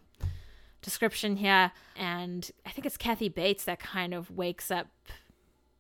description 0.84 1.38
here. 1.38 1.72
And 1.96 2.50
I 2.64 2.70
think 2.70 2.86
it's 2.86 2.98
Kathy 2.98 3.28
Bates 3.28 3.66
that 3.66 3.80
kind 3.80 4.14
of 4.14 4.30
wakes 4.30 4.70
up. 4.70 4.88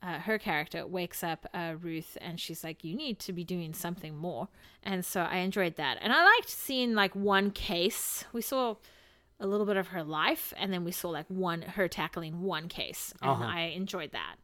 Uh, 0.03 0.17
her 0.17 0.39
character 0.39 0.87
wakes 0.87 1.23
up 1.23 1.45
uh, 1.53 1.75
Ruth 1.79 2.17
and 2.21 2.39
she's 2.39 2.63
like, 2.63 2.83
You 2.83 2.95
need 2.95 3.19
to 3.19 3.33
be 3.33 3.43
doing 3.43 3.75
something 3.75 4.17
more. 4.17 4.47
And 4.81 5.05
so 5.05 5.21
I 5.21 5.37
enjoyed 5.37 5.75
that. 5.75 5.99
And 6.01 6.11
I 6.11 6.23
liked 6.23 6.49
seeing 6.49 6.95
like 6.95 7.15
one 7.15 7.51
case. 7.51 8.25
We 8.33 8.41
saw 8.41 8.77
a 9.41 9.47
little 9.47 9.65
bit 9.65 9.75
of 9.75 9.87
her 9.87 10.03
life 10.03 10.53
and 10.55 10.71
then 10.71 10.85
we 10.85 10.91
saw 10.91 11.09
like 11.09 11.25
one 11.27 11.63
her 11.63 11.87
tackling 11.87 12.41
one 12.41 12.67
case 12.67 13.13
and 13.21 13.31
uh-huh. 13.31 13.43
i 13.43 13.61
enjoyed 13.75 14.11
that 14.11 14.35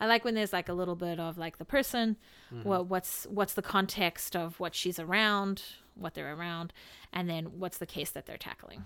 i 0.00 0.06
like 0.06 0.24
when 0.24 0.34
there's 0.34 0.52
like 0.52 0.68
a 0.68 0.72
little 0.72 0.94
bit 0.94 1.18
of 1.18 1.36
like 1.36 1.58
the 1.58 1.64
person 1.64 2.16
mm-hmm. 2.52 2.66
what 2.66 2.86
what's 2.86 3.26
what's 3.28 3.54
the 3.54 3.62
context 3.62 4.36
of 4.36 4.58
what 4.60 4.74
she's 4.74 4.98
around 4.98 5.62
what 5.96 6.14
they're 6.14 6.34
around 6.34 6.72
and 7.12 7.28
then 7.28 7.44
what's 7.58 7.78
the 7.78 7.86
case 7.86 8.10
that 8.10 8.26
they're 8.26 8.38
tackling 8.38 8.84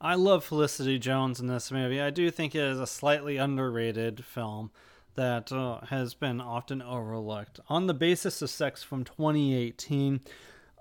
i 0.00 0.14
love 0.14 0.42
felicity 0.42 0.98
jones 0.98 1.38
in 1.38 1.46
this 1.46 1.70
movie 1.70 2.00
i 2.00 2.10
do 2.10 2.30
think 2.30 2.54
it 2.54 2.62
is 2.62 2.80
a 2.80 2.86
slightly 2.86 3.36
underrated 3.36 4.24
film 4.24 4.70
that 5.14 5.52
uh, 5.52 5.78
has 5.90 6.14
been 6.14 6.40
often 6.40 6.82
overlooked 6.82 7.60
on 7.68 7.86
the 7.86 7.94
basis 7.94 8.40
of 8.40 8.48
sex 8.48 8.82
from 8.82 9.04
2018 9.04 10.20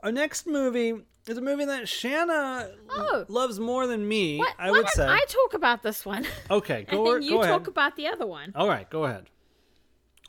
our 0.01 0.11
next 0.11 0.47
movie 0.47 1.01
is 1.27 1.37
a 1.37 1.41
movie 1.41 1.65
that 1.65 1.87
Shanna 1.87 2.69
oh. 2.89 3.25
loves 3.27 3.59
more 3.59 3.87
than 3.87 4.07
me. 4.07 4.37
What, 4.37 4.53
I 4.59 4.71
would 4.71 4.89
say. 4.89 5.07
I 5.07 5.23
talk 5.27 5.53
about 5.53 5.83
this 5.83 6.05
one. 6.05 6.25
Okay, 6.49 6.85
go, 6.89 7.15
and 7.15 7.23
you 7.23 7.31
go 7.31 7.43
talk 7.43 7.67
about 7.67 7.95
the 7.95 8.07
other 8.07 8.25
one. 8.27 8.51
All 8.55 8.67
right, 8.67 8.89
go 8.89 9.05
ahead. 9.05 9.29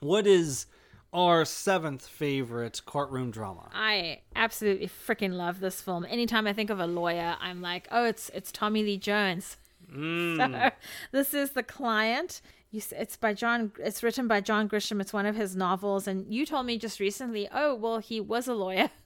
What 0.01 0.27
is 0.27 0.67
our 1.13 1.45
seventh 1.45 2.07
favorite 2.07 2.83
courtroom 2.87 3.31
drama? 3.31 3.71
I 3.73 4.21
absolutely 4.37 4.89
freaking 4.89 5.33
love 5.33 5.61
this 5.61 5.81
film. 5.81 6.05
Anytime 6.09 6.47
I 6.47 6.53
think 6.53 6.71
of 6.71 6.81
a 6.81 6.87
lawyer, 6.87 7.37
I'm 7.41 7.63
like, 7.63 7.89
oh, 7.91 8.05
it's 8.05 8.31
it's 8.35 8.53
Tommy 8.53 8.83
Lee 8.83 8.99
Jones. 8.99 9.57
Mm. 9.93 10.35
So 10.55 10.71
this 11.13 11.35
is 11.35 11.51
the 11.51 11.63
client. 11.63 12.41
You, 12.71 12.83
it's 12.93 13.17
by 13.17 13.35
John. 13.35 13.73
It's 13.79 14.03
written 14.03 14.27
by 14.27 14.41
John 14.41 14.69
Grisham. 14.69 15.01
It's 15.01 15.13
one 15.13 15.27
of 15.27 15.37
his 15.37 15.55
novels, 15.55 16.09
and 16.09 16.33
you 16.33 16.45
told 16.45 16.67
me 16.67 16.77
just 16.77 16.99
recently. 16.99 17.49
Oh, 17.53 17.75
well, 17.75 17.99
he 17.99 18.21
was 18.21 18.49
a 18.49 18.55
lawyer. 18.55 18.91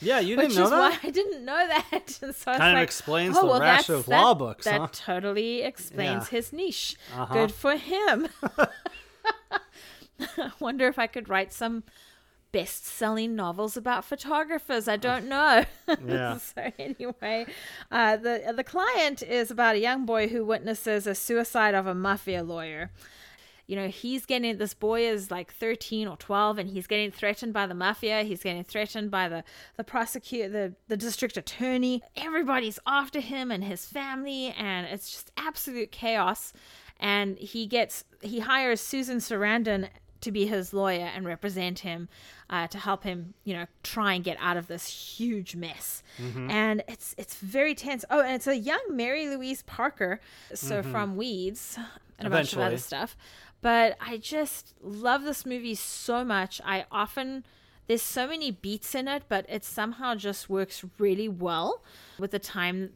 Yeah, 0.00 0.20
you 0.20 0.36
didn't 0.36 0.56
know 0.56 0.70
that. 0.70 1.00
I 1.02 1.10
didn't 1.10 1.44
know 1.44 1.66
that. 1.68 2.10
so 2.10 2.28
kind 2.52 2.62
of 2.62 2.74
like, 2.74 2.82
explains 2.82 3.36
oh, 3.36 3.42
the 3.42 3.46
well, 3.46 3.60
rash 3.60 3.88
of 3.88 4.06
that, 4.06 4.20
law 4.20 4.34
books. 4.34 4.64
That 4.64 4.80
huh? 4.80 4.88
totally 4.92 5.62
explains 5.62 6.24
yeah. 6.24 6.38
his 6.38 6.52
niche. 6.52 6.96
Uh-huh. 7.14 7.32
Good 7.32 7.52
for 7.52 7.76
him. 7.76 8.28
I 10.38 10.50
wonder 10.58 10.88
if 10.88 10.98
I 10.98 11.06
could 11.06 11.28
write 11.28 11.52
some 11.52 11.84
best-selling 12.52 13.34
novels 13.34 13.76
about 13.76 14.04
photographers. 14.04 14.86
I 14.86 14.96
don't 14.96 15.28
know. 15.28 15.64
Yeah. 16.06 16.36
so 16.36 16.70
anyway, 16.78 17.46
uh, 17.90 18.16
the 18.16 18.52
the 18.54 18.64
client 18.64 19.22
is 19.22 19.50
about 19.50 19.76
a 19.76 19.78
young 19.78 20.04
boy 20.04 20.28
who 20.28 20.44
witnesses 20.44 21.06
a 21.06 21.14
suicide 21.14 21.74
of 21.74 21.86
a 21.86 21.94
mafia 21.94 22.42
lawyer 22.42 22.90
you 23.66 23.76
know, 23.76 23.88
he's 23.88 24.26
getting 24.26 24.58
this 24.58 24.74
boy 24.74 25.06
is 25.06 25.30
like 25.30 25.52
13 25.52 26.08
or 26.08 26.16
12 26.16 26.58
and 26.58 26.70
he's 26.70 26.86
getting 26.86 27.10
threatened 27.10 27.52
by 27.52 27.66
the 27.66 27.74
mafia. 27.74 28.22
He's 28.22 28.42
getting 28.42 28.64
threatened 28.64 29.10
by 29.10 29.28
the, 29.28 29.44
the 29.76 29.84
prosecutor, 29.84 30.48
the, 30.48 30.74
the 30.88 30.96
district 30.96 31.36
attorney. 31.36 32.02
Everybody's 32.16 32.78
after 32.86 33.20
him 33.20 33.50
and 33.50 33.64
his 33.64 33.86
family, 33.86 34.54
and 34.58 34.86
it's 34.86 35.10
just 35.10 35.30
absolute 35.36 35.92
chaos. 35.92 36.52
And 36.98 37.38
he 37.38 37.66
gets, 37.66 38.04
he 38.20 38.40
hires 38.40 38.80
Susan 38.80 39.18
Sarandon 39.18 39.88
to 40.22 40.32
be 40.32 40.46
his 40.46 40.72
lawyer 40.72 41.10
and 41.14 41.26
represent 41.26 41.80
him 41.80 42.08
uh, 42.48 42.66
to 42.68 42.78
help 42.78 43.04
him, 43.04 43.34
you 43.44 43.54
know, 43.54 43.66
try 43.82 44.14
and 44.14 44.24
get 44.24 44.36
out 44.40 44.56
of 44.56 44.68
this 44.68 44.86
huge 44.86 45.54
mess. 45.56 46.02
Mm-hmm. 46.20 46.50
And 46.50 46.82
it's 46.88 47.14
it's 47.18 47.34
very 47.36 47.74
tense. 47.74 48.04
Oh, 48.08 48.20
and 48.20 48.34
it's 48.34 48.46
a 48.46 48.56
young 48.56 48.82
Mary 48.90 49.28
Louise 49.28 49.62
Parker, 49.62 50.20
so 50.54 50.80
mm-hmm. 50.80 50.90
from 50.90 51.16
Weeds 51.16 51.78
and 52.18 52.26
a 52.26 52.30
bunch 52.30 52.52
of 52.52 52.60
other 52.60 52.78
stuff. 52.78 53.16
But 53.62 53.96
I 54.00 54.18
just 54.18 54.74
love 54.82 55.22
this 55.22 55.46
movie 55.46 55.76
so 55.76 56.24
much. 56.24 56.60
I 56.64 56.84
often 56.90 57.44
there's 57.86 58.02
so 58.02 58.26
many 58.26 58.50
beats 58.50 58.94
in 58.94 59.08
it, 59.08 59.24
but 59.28 59.46
it 59.48 59.64
somehow 59.64 60.14
just 60.14 60.48
works 60.50 60.84
really 60.98 61.28
well 61.28 61.82
with 62.18 62.30
the 62.32 62.38
time 62.38 62.90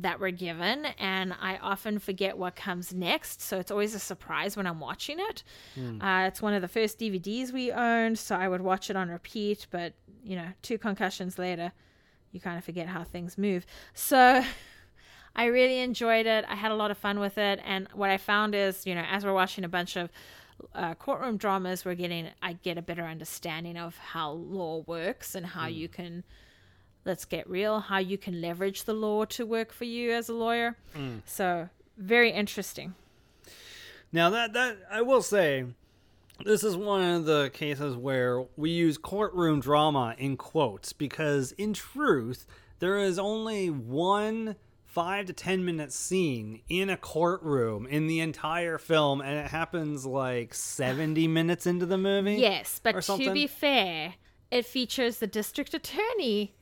that 0.00 0.20
we're 0.20 0.30
given. 0.30 0.86
And 0.98 1.34
i 1.40 1.56
often 1.58 1.98
forget 1.98 2.36
what 2.36 2.56
comes 2.56 2.92
next. 2.92 3.40
So 3.40 3.58
it's 3.58 3.70
always 3.70 3.94
a 3.94 3.98
surprise 3.98 4.56
when 4.56 4.66
i'm 4.66 4.80
watching 4.80 5.18
it. 5.20 5.42
Mm. 5.76 6.02
uh, 6.02 6.26
it's 6.26 6.42
one 6.42 6.54
of 6.54 6.62
the 6.62 6.68
first 6.68 6.98
dvds 6.98 7.52
we 7.52 7.70
owned 7.72 8.18
so 8.18 8.34
i 8.34 8.48
would 8.48 8.60
watch 8.60 8.90
it 8.90 8.96
on 8.96 9.08
repeat. 9.08 9.66
But 9.70 9.94
you 10.24 10.36
know 10.36 10.48
two 10.62 10.78
concussions 10.78 11.38
later 11.38 11.72
you 12.32 12.40
kind 12.40 12.58
of 12.58 12.64
forget 12.64 12.88
how 12.88 13.04
things 13.04 13.38
move. 13.38 13.64
So 13.94 14.44
I 15.36 15.44
really 15.44 15.80
enjoyed 15.80 16.24
it. 16.26 16.46
I 16.48 16.54
had 16.54 16.72
a 16.72 16.74
lot 16.74 16.90
of 16.90 16.96
fun 16.96 17.20
with 17.20 17.36
it. 17.36 17.60
And 17.64 17.86
what 17.92 18.08
I 18.08 18.16
found 18.16 18.54
is, 18.54 18.86
you 18.86 18.94
know, 18.94 19.04
as 19.08 19.24
we're 19.24 19.34
watching 19.34 19.64
a 19.64 19.68
bunch 19.68 19.96
of 19.96 20.10
uh, 20.74 20.94
courtroom 20.94 21.36
dramas, 21.36 21.84
we're 21.84 21.94
getting, 21.94 22.30
I 22.42 22.54
get 22.54 22.78
a 22.78 22.82
better 22.82 23.04
understanding 23.04 23.76
of 23.76 23.98
how 23.98 24.30
law 24.32 24.82
works 24.86 25.34
and 25.34 25.44
how 25.44 25.68
mm. 25.68 25.74
you 25.74 25.88
can, 25.88 26.24
let's 27.04 27.26
get 27.26 27.48
real, 27.48 27.80
how 27.80 27.98
you 27.98 28.16
can 28.16 28.40
leverage 28.40 28.84
the 28.84 28.94
law 28.94 29.26
to 29.26 29.44
work 29.44 29.72
for 29.72 29.84
you 29.84 30.12
as 30.12 30.30
a 30.30 30.34
lawyer. 30.34 30.78
Mm. 30.96 31.20
So, 31.26 31.68
very 31.98 32.30
interesting. 32.30 32.94
Now 34.12 34.30
that 34.30 34.52
that 34.54 34.78
I 34.90 35.02
will 35.02 35.22
say, 35.22 35.66
this 36.44 36.64
is 36.64 36.76
one 36.76 37.02
of 37.02 37.24
the 37.26 37.50
cases 37.52 37.96
where 37.96 38.44
we 38.56 38.70
use 38.70 38.96
courtroom 38.96 39.60
drama 39.60 40.14
in 40.18 40.36
quotes 40.36 40.92
because, 40.92 41.52
in 41.52 41.72
truth, 41.72 42.46
there 42.78 42.98
is 42.98 43.18
only 43.18 43.68
one 43.70 44.56
five 44.96 45.26
to 45.26 45.32
ten 45.34 45.62
minute 45.62 45.92
scene 45.92 46.62
in 46.70 46.88
a 46.88 46.96
courtroom 46.96 47.86
in 47.86 48.06
the 48.06 48.18
entire 48.20 48.78
film, 48.78 49.20
and 49.20 49.36
it 49.38 49.48
happens 49.48 50.06
like 50.06 50.54
seventy 50.54 51.28
minutes 51.28 51.66
into 51.66 51.84
the 51.84 51.98
movie. 51.98 52.36
Yes, 52.36 52.80
but 52.82 53.02
to 53.02 53.30
be 53.34 53.46
fair, 53.46 54.14
it 54.50 54.64
features 54.64 55.18
the 55.18 55.26
district 55.26 55.74
attorney 55.74 56.54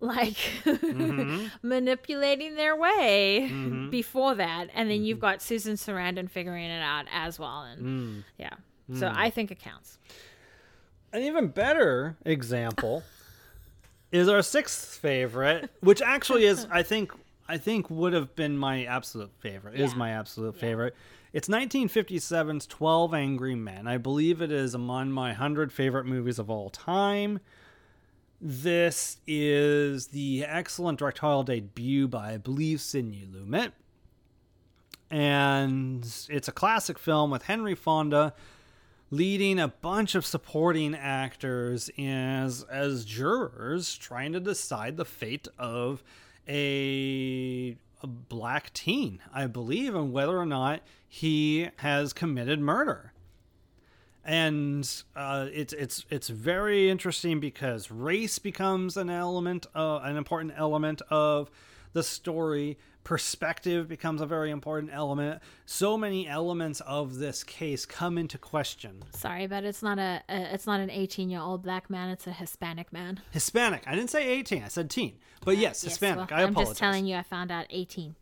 like 0.00 0.38
Mm-hmm. 0.64 1.46
manipulating 1.68 2.54
their 2.56 2.74
way 2.74 3.46
Mm-hmm. 3.52 3.90
before 3.90 4.34
that 4.36 4.68
and 4.74 4.90
then 4.90 5.04
you've 5.04 5.20
got 5.20 5.42
Susan 5.42 5.74
Sarandon 5.74 6.30
figuring 6.30 6.64
it 6.70 6.80
out 6.80 7.04
as 7.12 7.38
well 7.38 7.60
and 7.64 7.82
Mm. 7.82 8.24
yeah. 8.38 8.54
So 8.98 9.12
I 9.14 9.28
think 9.28 9.50
it 9.50 9.58
counts. 9.60 9.98
An 11.12 11.22
even 11.22 11.48
better 11.48 12.16
example 12.24 13.02
is 14.10 14.26
our 14.28 14.40
sixth 14.42 14.96
favorite, 14.96 15.70
which 15.80 16.00
actually 16.00 16.46
is, 16.46 16.66
I 16.72 16.82
think, 16.82 17.12
I 17.50 17.58
think 17.58 17.90
would 17.90 18.12
have 18.12 18.36
been 18.36 18.56
my 18.56 18.84
absolute 18.84 19.32
favorite. 19.40 19.74
Is 19.74 19.96
my 19.96 20.10
absolute 20.10 20.56
favorite. 20.56 20.94
It's 21.32 21.48
1957's 21.48 22.64
Twelve 22.64 23.12
Angry 23.12 23.56
Men. 23.56 23.88
I 23.88 23.98
believe 23.98 24.40
it 24.40 24.52
is 24.52 24.72
among 24.72 25.10
my 25.10 25.32
hundred 25.32 25.72
favorite 25.72 26.06
movies 26.06 26.38
of 26.38 26.48
all 26.48 26.70
time. 26.70 27.40
This 28.40 29.16
is 29.26 30.08
the 30.08 30.44
excellent 30.44 31.00
directorial 31.00 31.42
debut 31.42 32.06
by, 32.06 32.34
I 32.34 32.36
believe, 32.36 32.80
Sidney 32.80 33.26
Lumet. 33.28 33.72
And 35.10 36.04
it's 36.28 36.46
a 36.46 36.52
classic 36.52 37.00
film 37.00 37.32
with 37.32 37.42
Henry 37.42 37.74
Fonda 37.74 38.32
leading 39.10 39.58
a 39.58 39.66
bunch 39.66 40.14
of 40.14 40.24
supporting 40.24 40.94
actors 40.94 41.90
as 41.98 42.64
as 42.70 43.04
jurors 43.04 43.96
trying 43.96 44.32
to 44.34 44.38
decide 44.38 44.96
the 44.96 45.04
fate 45.04 45.48
of 45.58 46.04
a, 46.50 47.76
a 48.02 48.06
black 48.06 48.72
teen, 48.72 49.20
I 49.32 49.46
believe, 49.46 49.94
and 49.94 50.12
whether 50.12 50.36
or 50.36 50.46
not 50.46 50.82
he 51.08 51.68
has 51.76 52.12
committed 52.12 52.60
murder. 52.60 53.12
And 54.24 54.88
uh, 55.16 55.46
it's 55.52 55.72
it's 55.72 56.04
it's 56.10 56.28
very 56.28 56.90
interesting 56.90 57.40
because 57.40 57.90
race 57.90 58.38
becomes 58.38 58.96
an 58.96 59.08
element, 59.08 59.66
uh, 59.74 60.00
an 60.02 60.16
important 60.16 60.52
element 60.56 61.00
of 61.08 61.50
the 61.94 62.02
story. 62.02 62.76
Perspective 63.04 63.88
becomes 63.88 64.20
a 64.20 64.26
very 64.26 64.50
important 64.50 64.92
element. 64.92 65.42
So 65.66 65.96
many 65.96 66.28
elements 66.28 66.80
of 66.82 67.16
this 67.16 67.42
case 67.42 67.84
come 67.86 68.18
into 68.18 68.38
question. 68.38 69.02
Sorry, 69.14 69.46
but 69.46 69.64
it's 69.64 69.82
not 69.82 69.98
a, 69.98 70.22
a 70.28 70.54
it's 70.54 70.66
not 70.66 70.80
an 70.80 70.90
18-year-old 70.90 71.62
black 71.62 71.88
man, 71.90 72.10
it's 72.10 72.26
a 72.26 72.32
Hispanic 72.32 72.92
man. 72.92 73.20
Hispanic. 73.30 73.82
I 73.86 73.94
didn't 73.94 74.10
say 74.10 74.28
18. 74.28 74.62
I 74.62 74.68
said 74.68 74.90
teen. 74.90 75.14
But 75.44 75.56
yes, 75.56 75.82
Yes, 75.82 75.92
Hispanic. 75.92 76.30
well, 76.30 76.38
I 76.38 76.42
I'm 76.44 76.50
apologize. 76.50 76.70
just 76.72 76.78
telling 76.80 77.06
you 77.06 77.16
I 77.16 77.22
found 77.22 77.50
out 77.50 77.66
18. 77.70 78.14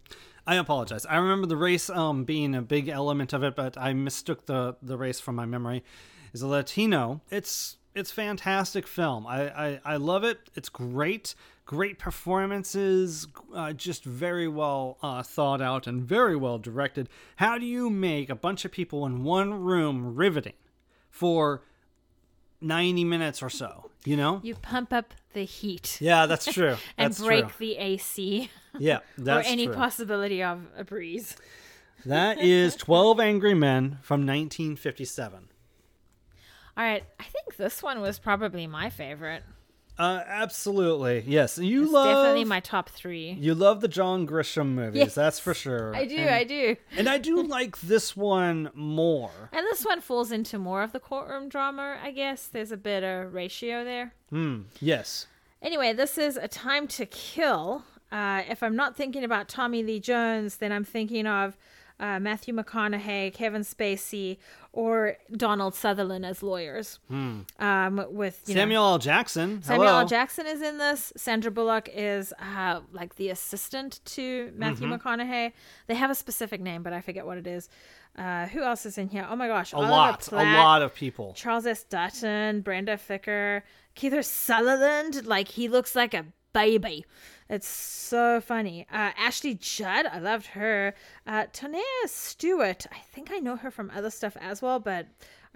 I 0.47 0.55
apologize. 0.55 1.05
I 1.05 1.17
remember 1.17 1.47
the 1.47 1.57
race 1.57 1.91
um, 1.91 2.25
being 2.25 2.55
a 2.55 2.63
big 2.63 2.89
element 2.89 3.33
of 3.35 3.43
it, 3.43 3.55
but 3.57 3.77
I 3.77 3.93
mistook 3.93 4.47
the 4.47 4.77
the 4.81 4.97
race 4.97 5.21
from 5.21 5.35
my 5.35 5.45
memory. 5.45 5.85
Is 6.33 6.41
a 6.41 6.47
Latino. 6.47 7.21
It's 7.31 7.77
it's 7.95 8.11
fantastic 8.13 8.87
film. 8.87 9.27
I 9.27 9.49
I, 9.49 9.81
I 9.85 9.97
love 9.97 10.25
it. 10.25 10.39
It's 10.55 10.69
great. 10.71 11.35
Great 11.69 11.99
performances. 11.99 13.27
Uh, 13.55 13.75
just 13.75 14.03
very 14.03 14.49
well 14.49 14.97
uh, 15.03 15.23
thought 15.23 15.61
out 15.61 15.87
and 15.87 16.03
very 16.03 16.35
well 16.35 16.57
directed. 16.57 17.11
How 17.37 17.59
do 17.59 17.67
you 17.67 17.91
make 17.91 18.31
a 18.31 18.35
bunch 18.35 18.65
of 18.65 18.73
people 18.73 19.05
in 19.05 19.23
one 19.23 19.53
room 19.53 20.15
riveting 20.17 20.55
for 21.11 21.63
90 22.63 23.05
minutes 23.05 23.43
or 23.43 23.51
so? 23.51 23.91
You 24.07 24.17
know? 24.17 24.41
You 24.43 24.55
pump 24.55 24.95
up 24.95 25.13
the 25.35 25.45
heat 25.45 25.99
Yeah, 26.01 26.25
that's 26.25 26.51
true. 26.51 26.77
and 26.97 27.13
That's 27.13 27.21
break 27.23 27.49
true. 27.49 27.67
the 27.67 27.77
AC 27.77 28.49
Yeah, 28.79 29.01
that's 29.19 29.47
or 29.47 29.51
any 29.53 29.67
true. 29.67 29.75
possibility 29.75 30.43
of 30.43 30.63
a 30.75 30.85
breeze. 30.85 31.37
That 32.07 32.41
is 32.41 32.77
12 32.77 33.21
Angry 33.21 33.53
Men 33.53 33.99
from 34.01 34.21
1957. 34.23 35.49
All 36.79 36.83
right, 36.85 37.05
I 37.21 37.25
think 37.25 37.57
this 37.59 37.83
one 37.83 38.01
was 38.01 38.19
probably 38.19 38.67
my 38.67 38.89
favorite. 38.89 39.43
Uh, 39.99 40.23
absolutely. 40.27 41.25
Yes. 41.27 41.59
You 41.59 41.83
It's 41.85 41.93
love 41.93 42.07
definitely 42.25 42.45
my 42.45 42.61
top 42.61 42.89
three. 42.89 43.33
You 43.41 43.55
love 43.55 43.81
the 43.81 43.89
John 43.89 44.27
Grisham 44.27 44.75
movies, 44.75 44.99
Yes. 45.01 45.15
that's 45.15 45.41
for 45.41 45.55
sure. 45.55 45.95
I 45.97 46.05
do, 46.05 46.17
and, 46.17 46.31
I 46.35 46.45
do. 46.45 46.77
and 46.97 47.09
I 47.09 47.19
do 47.19 47.43
like 47.47 47.81
this 47.81 48.17
one 48.17 48.71
more. 48.75 49.51
And 49.53 49.67
this 49.67 49.85
one 49.85 50.01
falls 50.01 50.31
into 50.31 50.59
more 50.59 50.83
of 50.83 50.93
the 50.93 51.01
courtroom 51.01 51.49
drama, 51.49 51.99
I 52.03 52.13
guess. 52.13 52.47
There's 52.47 52.71
a 52.73 52.77
bit 52.77 53.03
of 53.03 53.35
ratio 53.35 53.85
there. 53.85 54.15
Hmm. 54.31 54.63
Yes. 54.81 55.27
Anyway, 55.61 55.93
this 55.93 56.17
is 56.17 56.37
A 56.37 56.47
Time 56.47 56.87
to 56.89 57.05
Kill. 57.07 57.83
Uh, 58.13 58.43
if 58.49 58.63
I'm 58.63 58.77
not 58.77 58.97
thinking 58.97 59.25
about 59.25 59.49
Tommy 59.49 59.83
Lee 59.83 59.99
Jones, 60.01 60.57
then 60.59 60.71
I'm 60.73 60.85
thinking 60.85 61.27
of 61.27 61.57
uh, 62.01 62.21
Matthew 62.21 62.55
McConaughey, 62.55 63.33
Kevin 63.35 63.63
Spacey, 63.63 64.39
or 64.73 65.17
Donald 65.33 65.75
Sutherland 65.75 66.25
as 66.25 66.43
lawyers. 66.43 66.99
Um, 67.11 67.45
with 68.11 68.43
you 68.47 68.55
know, 68.55 68.61
Samuel 68.61 68.85
L. 68.85 68.99
Jackson. 68.99 69.63
Samuel 69.63 69.87
hello. 69.89 69.99
L. 70.01 70.07
Jackson 70.07 70.47
is 70.47 70.63
in 70.63 70.79
this. 70.79 71.13
Sandra 71.17 71.51
Bullock 71.51 71.89
is 71.93 72.33
uh, 72.41 72.81
like 72.93 73.17
the 73.17 73.31
assistant 73.31 74.01
to 74.07 74.53
Matthew 74.57 74.87
Mm-hmm. 74.87 75.09
McConaughey. 75.09 75.53
They 75.89 75.95
have 75.95 76.11
a 76.11 76.15
specific 76.15 76.61
name, 76.61 76.83
but 76.83 76.93
I 76.93 77.01
forget 77.01 77.27
what 77.27 77.39
it 77.39 77.47
is. 77.47 77.69
Uh, 78.17 78.47
who 78.47 78.63
else 78.63 78.85
is 78.87 78.99
in 78.99 79.09
here? 79.09 79.27
Oh 79.31 79.37
my 79.37 79.47
gosh, 79.49 79.73
A 79.73 79.77
Oliver 79.77 79.91
lot. 79.93 80.33
A 80.33 80.37
lot 80.37 80.83
of 80.83 80.95
people. 80.95 81.35
Charles 81.35 81.67
S. 81.67 81.85
Dutton, 81.85 82.63
Brenda 82.63 82.97
Fricker, 82.97 83.63
Kiefer 83.97 84.25
Sutherland. 84.25 85.25
Like 85.27 85.49
he 85.49 85.69
looks 85.69 85.95
like 85.97 86.15
a 86.15 86.25
baby. 86.53 87.05
It's 87.49 87.67
so 87.67 88.41
funny. 88.41 88.87
Uh, 88.93 89.13
Ashley 89.17 89.55
Judd, 89.55 90.07
I 90.07 90.19
loved 90.19 90.49
her. 90.49 90.95
Uh, 91.27 91.47
Tonea 91.47 91.83
Stewart, 92.07 92.87
I 92.93 92.99
think 93.13 93.31
I 93.33 93.39
know 93.39 93.57
her 93.57 93.71
from 93.71 93.91
other 93.95 94.11
stuff 94.11 94.37
as 94.39 94.61
well, 94.61 94.79
but 94.79 95.07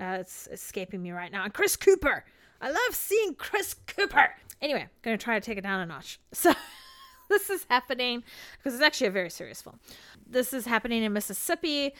uh, 0.00 0.16
it's 0.20 0.48
escaping 0.50 1.02
me 1.02 1.10
right 1.12 1.30
now. 1.30 1.44
And 1.44 1.52
Chris 1.52 1.76
Cooper. 1.76 2.24
I 2.60 2.70
love 2.70 2.94
seeing 2.94 3.34
Chris 3.34 3.74
Cooper. 3.86 4.30
Anyway, 4.62 4.88
gonna 5.02 5.18
try 5.18 5.38
to 5.38 5.44
take 5.44 5.58
it 5.58 5.62
down 5.62 5.80
a 5.80 5.86
notch. 5.86 6.18
So 6.32 6.54
this 7.28 7.50
is 7.50 7.66
happening 7.70 8.22
because 8.58 8.74
it's 8.74 8.82
actually 8.82 9.06
a 9.06 9.12
very 9.12 9.30
serious 9.30 9.62
film. 9.62 9.78
This 10.26 10.52
is 10.52 10.66
happening 10.66 11.02
in 11.02 11.12
Mississippi. 11.14 11.94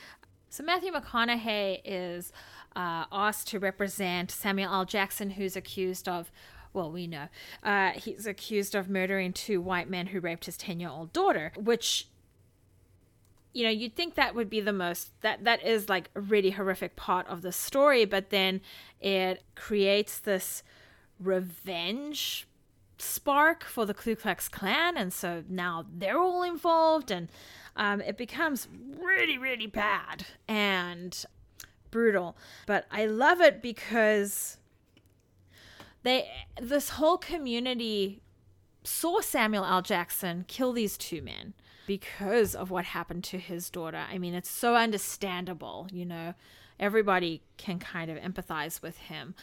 So 0.51 0.63
Matthew 0.63 0.93
McConaughey 0.93 1.81
is 1.85 2.33
uh, 2.77 3.05
asked 3.11 3.49
to 3.49 3.59
represent 3.59 4.31
Samuel 4.31 4.73
L. 4.73 4.85
Jackson, 4.85 5.31
who's 5.31 5.57
accused 5.57 6.09
of, 6.09 6.31
well, 6.73 6.91
we 6.91 7.07
know, 7.07 7.29
uh, 7.63 7.91
he's 7.91 8.27
accused 8.27 8.75
of 8.75 8.89
murdering 8.89 9.33
two 9.33 9.61
white 9.61 9.89
men 9.89 10.09
who 10.09 10.21
raped 10.21 10.47
his 10.47 10.57
ten-year-old 10.57 11.13
daughter, 11.13 11.53
which. 11.57 12.09
You 13.55 13.65
know, 13.65 13.71
you'd 13.71 13.95
think 13.95 14.15
that 14.15 14.35
would 14.35 14.49
be 14.49 14.63
the 14.63 14.73
most 14.73 15.11
that 15.21 15.45
that 15.45 15.63
is 15.63 15.91
like 15.91 16.09
a 16.15 16.23
really 16.23 16.53
horrific 16.53 16.97
part 16.97 17.29
of 17.29 17.43
the 17.43 17.53
story, 17.53 18.07
but 18.07 18.31
then 18.31 18.63
it 18.99 19.43
creates 19.55 20.19
this 20.19 20.63
revenge 21.21 22.49
spark 22.97 23.65
for 23.65 23.85
the 23.85 23.93
Ku 23.93 24.17
Klux 24.17 24.49
Klan, 24.49 24.97
and 24.97 25.13
so 25.13 25.45
now 25.51 25.85
they're 25.93 26.19
all 26.19 26.43
involved, 26.43 27.11
and 27.11 27.29
um, 27.77 28.01
it 28.01 28.17
becomes 28.17 28.69
really, 28.99 29.37
really 29.37 29.67
bad 29.67 30.25
and 30.49 31.25
brutal. 31.91 32.37
But 32.67 32.87
I 32.91 33.07
love 33.07 33.41
it 33.41 33.61
because 33.61 34.57
they 36.03 36.29
this 36.61 36.91
whole 36.91 37.19
community 37.19 38.21
saw 38.85 39.21
Samuel 39.21 39.65
L. 39.65 39.83
Jackson 39.83 40.45
kill 40.49 40.73
these 40.73 40.97
two 40.97 41.23
men 41.23 41.55
because 41.87 42.55
of 42.55 42.71
what 42.71 42.85
happened 42.87 43.25
to 43.25 43.39
his 43.39 43.71
daughter. 43.71 44.03
I 44.11 44.19
mean, 44.19 44.35
it's 44.35 44.51
so 44.51 44.75
understandable, 44.77 45.89
you 45.93 46.05
know. 46.05 46.35
Everybody 46.81 47.43
can 47.59 47.79
kind 47.79 48.11
of 48.11 48.19
empathize 48.19 48.83
with 48.83 48.97
him. 48.97 49.35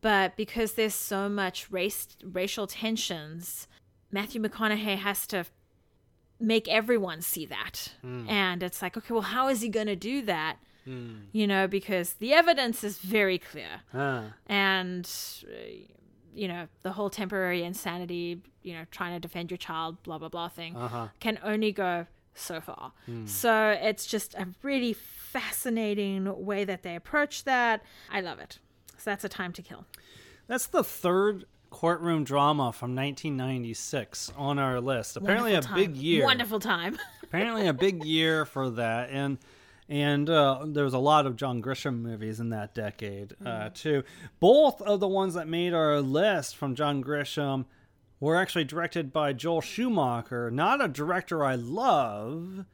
But 0.00 0.36
because 0.36 0.74
there's 0.74 0.94
so 0.94 1.28
much 1.28 1.70
race 1.70 2.08
racial 2.24 2.66
tensions, 2.66 3.66
Matthew 4.10 4.40
McConaughey 4.40 4.96
has 4.98 5.26
to 5.28 5.44
make 6.40 6.68
everyone 6.68 7.20
see 7.22 7.44
that. 7.46 7.94
And 8.02 8.62
it's 8.62 8.80
like, 8.82 8.96
okay, 8.96 9.12
well, 9.12 9.22
how 9.22 9.48
is 9.48 9.60
he 9.62 9.68
going 9.68 9.86
to 9.88 9.96
do 9.96 10.22
that? 10.22 10.56
You 11.32 11.46
know, 11.48 11.66
because 11.66 12.12
the 12.14 12.32
evidence 12.32 12.84
is 12.84 12.98
very 12.98 13.38
clear 13.38 13.80
Ah. 13.92 14.34
and 14.46 15.04
uh, 15.44 15.56
you 16.36 16.46
know 16.48 16.66
the 16.82 16.92
whole 16.92 17.10
temporary 17.10 17.62
insanity 17.64 18.40
you 18.62 18.72
know 18.74 18.84
trying 18.90 19.12
to 19.14 19.20
defend 19.20 19.50
your 19.50 19.58
child 19.58 20.00
blah 20.02 20.18
blah 20.18 20.28
blah 20.28 20.48
thing 20.48 20.76
Uh-huh. 20.76 21.08
can 21.20 21.38
only 21.42 21.72
go 21.72 22.06
so 22.34 22.60
far 22.60 22.92
so 23.24 23.70
it's 23.80 24.04
just 24.06 24.34
a 24.34 24.46
really 24.62 24.92
fascinating 24.92 26.44
way 26.44 26.64
that 26.64 26.82
they 26.82 26.94
approach 26.94 27.44
that 27.44 27.82
i 28.10 28.20
love 28.20 28.38
it 28.38 28.58
so 28.98 29.10
that's 29.10 29.24
a 29.24 29.28
time 29.28 29.52
to 29.52 29.62
kill 29.62 29.84
That's 30.46 30.66
the 30.66 30.84
third 30.84 31.44
courtroom 31.70 32.24
drama 32.24 32.72
from 32.72 32.94
1996 32.94 34.32
on 34.36 34.58
our 34.58 34.80
list. 34.80 35.16
Apparently, 35.16 35.52
Wonderful 35.52 35.74
a 35.74 35.78
big 35.78 35.96
year. 35.96 36.24
wonderful 36.24 36.60
time 36.60 36.98
Apparently, 37.24 37.66
a 37.66 37.72
big 37.72 38.04
year 38.04 38.44
for 38.46 38.70
that. 38.70 39.10
And 39.10 39.38
And 39.88 40.28
uh, 40.28 40.64
there 40.66 40.84
was 40.84 40.94
a 40.94 40.98
lot 40.98 41.26
of 41.26 41.36
John 41.36 41.62
Grisham 41.62 42.00
movies 42.02 42.40
in 42.40 42.50
that 42.50 42.74
decade, 42.74 43.34
uh, 43.44 43.70
too. 43.72 44.02
Both 44.40 44.82
of 44.82 44.98
the 44.98 45.06
ones 45.06 45.34
that 45.34 45.46
made 45.46 45.72
our 45.74 46.00
list 46.00 46.56
from 46.56 46.74
John 46.74 47.04
Grisham 47.04 47.66
were 48.18 48.34
actually 48.34 48.64
directed 48.64 49.12
by 49.12 49.32
Joel 49.32 49.60
Schumacher, 49.60 50.50
not 50.50 50.82
a 50.84 50.88
director 50.88 51.44
I 51.44 51.54
love, 51.54 52.64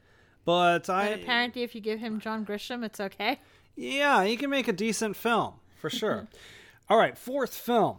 but 0.46 0.88
I. 0.88 1.10
But 1.10 1.20
apparently, 1.22 1.62
if 1.62 1.74
you 1.74 1.82
give 1.82 1.98
him 2.00 2.18
John 2.18 2.46
Grisham, 2.46 2.82
it's 2.82 2.98
okay. 3.00 3.40
Yeah, 3.76 4.24
he 4.24 4.36
can 4.36 4.48
make 4.48 4.68
a 4.68 4.72
decent 4.72 5.16
film 5.16 5.54
for 5.78 5.90
sure. 6.00 6.28
All 6.88 6.96
right, 6.96 7.18
fourth 7.18 7.54
film 7.54 7.98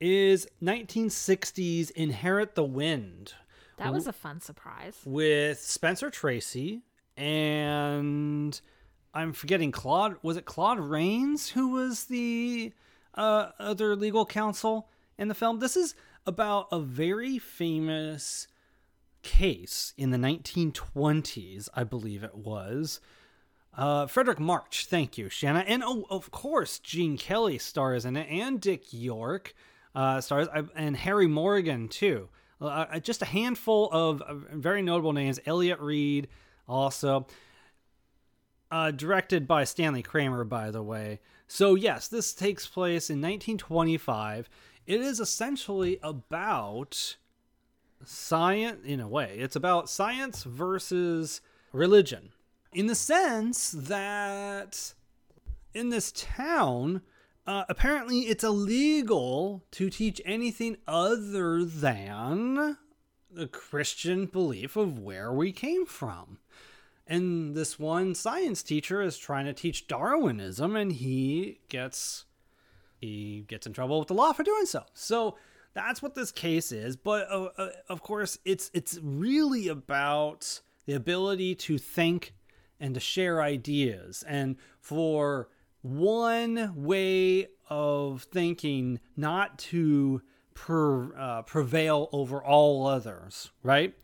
is 0.00 0.46
1960s 0.62 1.90
Inherit 1.92 2.54
the 2.54 2.64
Wind 2.64 3.34
That 3.78 3.92
was 3.92 4.06
a 4.06 4.12
fun 4.12 4.40
surprise. 4.40 4.98
with 5.04 5.60
Spencer 5.60 6.10
Tracy 6.10 6.82
and 7.16 8.60
I'm 9.12 9.32
forgetting 9.32 9.72
Claude. 9.72 10.16
Was 10.22 10.36
it 10.36 10.44
Claude 10.44 10.80
Rains 10.80 11.50
who 11.50 11.68
was 11.68 12.04
the 12.04 12.72
uh, 13.14 13.50
other 13.58 13.94
legal 13.94 14.26
counsel 14.26 14.88
in 15.18 15.28
the 15.28 15.34
film? 15.34 15.60
This 15.60 15.76
is 15.76 15.94
about 16.26 16.68
a 16.72 16.80
very 16.80 17.38
famous 17.38 18.48
case 19.22 19.94
in 19.96 20.10
the 20.10 20.18
1920s, 20.18 21.68
I 21.74 21.84
believe 21.84 22.22
it 22.22 22.36
was. 22.36 23.00
Uh, 23.76 24.06
Fredric 24.06 24.38
March, 24.38 24.86
thank 24.86 25.18
you, 25.18 25.28
Shanna. 25.28 25.64
And 25.66 25.82
oh, 25.84 26.06
of 26.08 26.30
course, 26.30 26.78
Gene 26.78 27.16
Kelly 27.16 27.58
stars 27.58 28.04
in 28.04 28.16
it, 28.16 28.28
and 28.30 28.60
Dick 28.60 28.92
York 28.92 29.54
uh, 29.94 30.20
stars, 30.20 30.46
uh, 30.54 30.62
and 30.76 30.96
Harry 30.96 31.26
Morgan, 31.26 31.88
too. 31.88 32.28
Uh, 32.60 32.98
just 33.00 33.20
a 33.22 33.26
handful 33.26 33.88
of 33.90 34.22
uh, 34.22 34.34
very 34.34 34.80
notable 34.80 35.12
names. 35.12 35.40
Elliot 35.44 35.80
Reed, 35.80 36.28
also. 36.68 37.26
Uh, 38.70 38.90
directed 38.90 39.46
by 39.46 39.62
Stanley 39.62 40.02
Kramer, 40.02 40.42
by 40.42 40.70
the 40.70 40.82
way. 40.82 41.20
So, 41.46 41.76
yes, 41.76 42.08
this 42.08 42.32
takes 42.32 42.66
place 42.66 43.08
in 43.08 43.18
1925. 43.18 44.48
It 44.86 45.00
is 45.00 45.20
essentially 45.20 46.00
about 46.02 47.16
science, 48.04 48.80
in 48.84 49.00
a 49.00 49.08
way. 49.08 49.36
It's 49.38 49.56
about 49.56 49.88
science 49.88 50.42
versus 50.42 51.40
religion. 51.72 52.30
In 52.72 52.86
the 52.86 52.94
sense 52.94 53.70
that 53.70 54.94
in 55.72 55.90
this 55.90 56.12
town, 56.12 57.02
uh, 57.46 57.64
apparently 57.68 58.20
it's 58.20 58.44
illegal 58.44 59.64
to 59.72 59.90
teach 59.90 60.20
anything 60.24 60.76
other 60.88 61.64
than 61.64 62.78
the 63.30 63.48
Christian 63.48 64.26
belief 64.26 64.76
of 64.76 64.98
where 64.98 65.32
we 65.32 65.52
came 65.52 65.86
from. 65.86 66.38
And 67.06 67.54
this 67.54 67.78
one 67.78 68.14
science 68.14 68.62
teacher 68.62 69.02
is 69.02 69.18
trying 69.18 69.44
to 69.44 69.52
teach 69.52 69.86
Darwinism, 69.86 70.74
and 70.76 70.92
he 70.92 71.60
gets 71.68 72.24
he 73.00 73.44
gets 73.48 73.66
in 73.66 73.72
trouble 73.72 73.98
with 73.98 74.08
the 74.08 74.14
law 74.14 74.32
for 74.32 74.42
doing 74.42 74.64
so. 74.64 74.84
So 74.94 75.36
that's 75.74 76.00
what 76.00 76.14
this 76.14 76.32
case 76.32 76.72
is. 76.72 76.96
But 76.96 77.30
uh, 77.30 77.48
uh, 77.58 77.68
of 77.88 78.02
course, 78.02 78.38
it's 78.44 78.70
it's 78.72 78.98
really 79.02 79.68
about 79.68 80.60
the 80.86 80.94
ability 80.94 81.54
to 81.54 81.78
think 81.78 82.34
and 82.80 82.94
to 82.94 83.00
share 83.00 83.42
ideas, 83.42 84.24
and 84.26 84.56
for 84.80 85.48
one 85.82 86.72
way 86.74 87.48
of 87.68 88.22
thinking 88.22 89.00
not 89.16 89.58
to 89.58 90.22
per, 90.54 91.14
uh, 91.16 91.42
prevail 91.42 92.08
over 92.12 92.42
all 92.42 92.86
others, 92.86 93.50
right? 93.62 93.94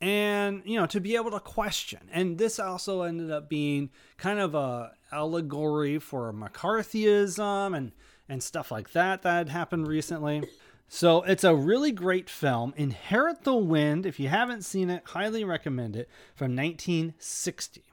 And 0.00 0.62
you 0.64 0.78
know 0.78 0.86
to 0.86 1.00
be 1.00 1.16
able 1.16 1.30
to 1.30 1.40
question. 1.40 2.08
And 2.12 2.38
this 2.38 2.58
also 2.58 3.02
ended 3.02 3.30
up 3.30 3.48
being 3.48 3.90
kind 4.16 4.38
of 4.38 4.54
a 4.54 4.92
allegory 5.10 5.98
for 5.98 6.32
mccarthyism 6.32 7.76
and 7.76 7.92
and 8.28 8.42
stuff 8.42 8.70
like 8.70 8.92
that 8.92 9.22
that 9.22 9.34
had 9.34 9.48
happened 9.48 9.88
recently. 9.88 10.42
So 10.88 11.22
it's 11.22 11.44
a 11.44 11.54
really 11.54 11.92
great 11.92 12.30
film 12.30 12.72
inherit 12.76 13.44
the 13.44 13.54
wind. 13.54 14.06
If 14.06 14.18
you 14.18 14.28
haven't 14.28 14.64
seen 14.64 14.88
it 14.88 15.02
highly 15.06 15.44
recommend 15.44 15.96
it 15.96 16.08
from 16.34 16.56
1960 16.56 17.87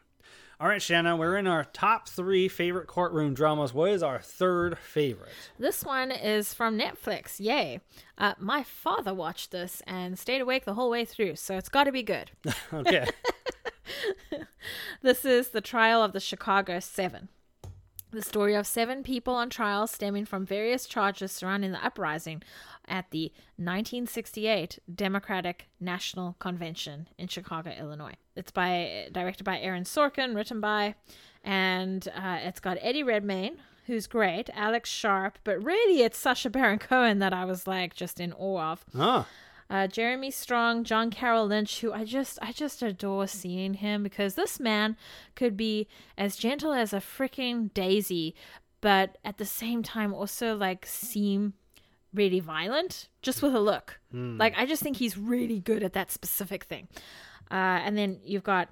all 0.59 0.67
right 0.67 0.81
shanna 0.81 1.15
we're 1.15 1.35
in 1.37 1.47
our 1.47 1.63
top 1.65 2.07
three 2.07 2.47
favorite 2.47 2.87
courtroom 2.87 3.33
dramas 3.33 3.73
what 3.73 3.89
is 3.91 4.01
our 4.01 4.19
third 4.19 4.77
favorite 4.77 5.29
This 5.59 5.83
one 5.83 6.11
is 6.11 6.53
from 6.53 6.77
Netflix. 6.77 7.39
Yay. 7.39 7.81
Uh, 8.17 8.33
my 8.39 8.63
father 8.63 9.13
watched 9.13 9.51
this 9.51 9.81
and 9.87 10.17
stayed 10.17 10.41
awake 10.41 10.65
the 10.65 10.73
whole 10.75 10.89
way 10.89 11.05
through, 11.05 11.35
so 11.35 11.57
it's 11.57 11.69
got 11.69 11.85
to 11.85 11.91
be 11.91 12.03
good. 12.03 12.31
okay 12.73 13.07
This 15.01 15.25
is 15.25 15.49
the 15.49 15.61
trial 15.61 16.01
of 16.03 16.13
the 16.13 16.19
Chicago 16.19 16.79
Seven. 16.79 17.29
The 18.11 18.21
story 18.21 18.55
of 18.55 18.65
seven 18.65 19.03
people 19.03 19.35
on 19.35 19.49
trial 19.49 19.87
stemming 19.87 20.25
from 20.25 20.45
various 20.45 20.85
charges 20.85 21.31
surrounding 21.31 21.71
the 21.71 21.85
uprising 21.85 22.43
at 22.87 23.11
the 23.11 23.31
1968 23.57 24.79
Democratic 24.93 25.67
National 25.79 26.35
Convention 26.39 27.07
in 27.17 27.27
Chicago, 27.27 27.71
Illinois. 27.71 28.13
It's 28.35 28.51
by 28.51 29.09
directed 29.11 29.43
by 29.43 29.59
Aaron 29.59 29.83
Sorkin, 29.83 30.35
written 30.35 30.61
by, 30.61 30.95
and 31.43 32.07
uh, 32.15 32.37
it's 32.41 32.59
got 32.59 32.77
Eddie 32.81 33.03
Redmayne, 33.03 33.57
who's 33.85 34.07
great, 34.07 34.49
Alex 34.53 34.89
Sharp, 34.89 35.37
but 35.43 35.63
really 35.63 36.01
it's 36.01 36.17
Sacha 36.17 36.49
Baron 36.49 36.79
Cohen 36.79 37.19
that 37.19 37.33
I 37.33 37.45
was 37.45 37.67
like 37.67 37.95
just 37.95 38.19
in 38.19 38.33
awe 38.33 38.71
of 38.71 38.85
oh 38.95 39.27
uh, 39.69 39.88
Jeremy 39.88 40.30
Strong, 40.32 40.84
John 40.84 41.10
Carroll 41.10 41.47
Lynch, 41.47 41.82
who 41.82 41.91
I 41.91 42.04
just 42.06 42.38
I 42.41 42.51
just 42.51 42.82
adore 42.84 43.28
seeing 43.28 43.75
him 43.75 44.04
because 44.04 44.36
this 44.36 44.60
man 44.60 44.95
could 45.36 45.58
be 45.58 45.88
as 46.17 46.36
gentle 46.36 46.71
as 46.73 46.93
a 46.93 46.97
freaking 46.99 47.73
daisy, 47.73 48.36
but 48.82 49.17
at 49.25 49.38
the 49.38 49.45
same 49.45 49.82
time 49.84 50.13
also 50.13 50.56
like 50.56 50.86
seem 50.86 51.54
really 52.13 52.39
violent 52.39 53.10
just 53.21 53.41
with 53.41 53.54
a 53.56 53.60
look. 53.60 53.99
Like 54.13 54.54
I 54.58 54.65
just 54.65 54.82
think 54.84 54.97
he's 54.97 55.17
really 55.17 55.60
good 55.60 55.84
at 55.84 55.93
that 55.93 56.12
specific 56.12 56.63
thing. 56.65 56.88
Uh, 57.51 57.56
and 57.84 57.97
then 57.97 58.19
you've 58.23 58.43
got 58.43 58.69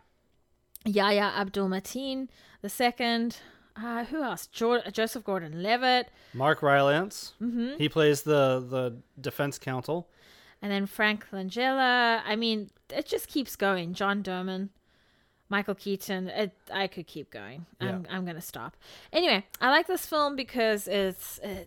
Yahya 0.86 1.34
Abdul 1.36 1.70
Mateen 1.70 2.28
the 2.62 2.70
second. 2.70 3.38
Uh, 3.76 4.06
who 4.06 4.22
else? 4.22 4.46
Jo- 4.48 4.82
Joseph 4.92 5.24
Gordon-Levitt. 5.24 6.08
mark 6.34 6.62
rylance 6.62 7.34
Mm-hmm. 7.42 7.78
he 7.80 7.90
plays 7.90 8.22
the 8.22 8.64
the 8.70 8.98
defense 9.20 9.58
counsel 9.58 10.08
And 10.63 10.71
then 10.71 10.86
Frank 10.86 11.26
Langella. 11.34 12.21
I 12.26 12.38
mean, 12.38 12.69
it 12.89 13.06
just 13.06 13.28
keeps 13.28 13.58
going. 13.58 13.93
John 13.93 14.21
Doman, 14.21 14.69
Michael 15.49 15.76
Keaton. 15.76 16.30
It, 16.30 16.54
I 16.73 16.88
could 16.88 17.06
keep 17.06 17.30
going. 17.30 17.65
I'm, 17.82 18.08
I'm 18.10 18.23
going 18.23 18.38
to 18.38 18.41
stop. 18.41 18.78
Anyway, 19.12 19.45
I 19.60 19.69
like 19.69 19.88
this 19.88 20.06
film 20.06 20.38
because 20.38 20.88
it's 20.88 21.38
uh, 21.39 21.65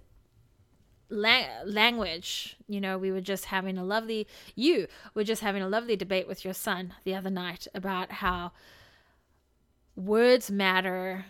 la- 1.10 1.62
language. 1.66 2.56
You 2.68 2.80
know, 2.80 2.96
we 2.96 3.12
were 3.12 3.20
just 3.20 3.44
having 3.44 3.76
a 3.76 3.84
lovely, 3.84 4.26
you 4.54 4.86
were 5.12 5.24
just 5.24 5.42
having 5.42 5.60
a 5.60 5.68
lovely 5.68 5.96
debate 5.96 6.26
with 6.26 6.42
your 6.42 6.54
son 6.54 6.94
the 7.04 7.14
other 7.14 7.30
night 7.30 7.68
about 7.74 8.10
how 8.12 8.52
words 9.94 10.50
matter. 10.50 11.26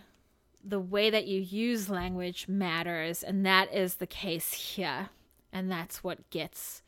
The 0.63 0.79
way 0.79 1.09
that 1.09 1.27
you 1.27 1.41
use 1.41 1.89
language 1.89 2.47
matters, 2.47 3.23
and 3.23 3.45
that 3.45 3.73
is 3.73 3.95
the 3.95 4.07
case 4.07 4.53
here. 4.53 5.09
And 5.51 5.69
that's 5.69 6.01
what 6.03 6.29
gets 6.29 6.81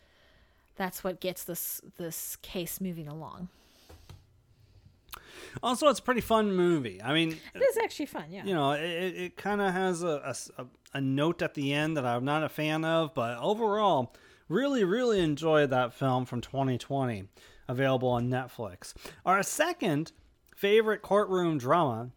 that's 0.79 1.03
what 1.03 1.19
gets 1.19 1.43
this 1.43 1.81
this 1.97 2.37
case 2.37 2.79
moving 2.81 3.07
along. 3.07 3.49
Also, 5.61 5.87
it's 5.87 5.99
a 5.99 6.03
pretty 6.03 6.21
fun 6.21 6.55
movie. 6.55 7.01
I 7.03 7.13
mean, 7.13 7.37
It 7.53 7.59
is 7.59 7.77
actually 7.77 8.05
fun, 8.05 8.25
yeah. 8.29 8.45
you 8.45 8.53
know, 8.53 8.71
it, 8.71 8.81
it 9.15 9.37
kind 9.37 9.61
of 9.61 9.73
has 9.73 10.03
a 10.03 10.35
a 10.93 11.01
note 11.01 11.41
at 11.41 11.53
the 11.53 11.73
end 11.73 11.97
that 11.97 12.05
I'm 12.05 12.25
not 12.25 12.43
a 12.43 12.49
fan 12.49 12.83
of, 12.83 13.13
but 13.13 13.37
overall, 13.39 14.15
really, 14.47 14.83
really 14.83 15.19
enjoyed 15.19 15.69
that 15.69 15.93
film 15.93 16.25
from 16.25 16.41
2020, 16.41 17.25
available 17.67 18.09
on 18.09 18.29
Netflix. 18.29 18.93
Our 19.25 19.43
second 19.43 20.11
favorite 20.55 21.01
courtroom 21.01 21.57
drama 21.57 22.09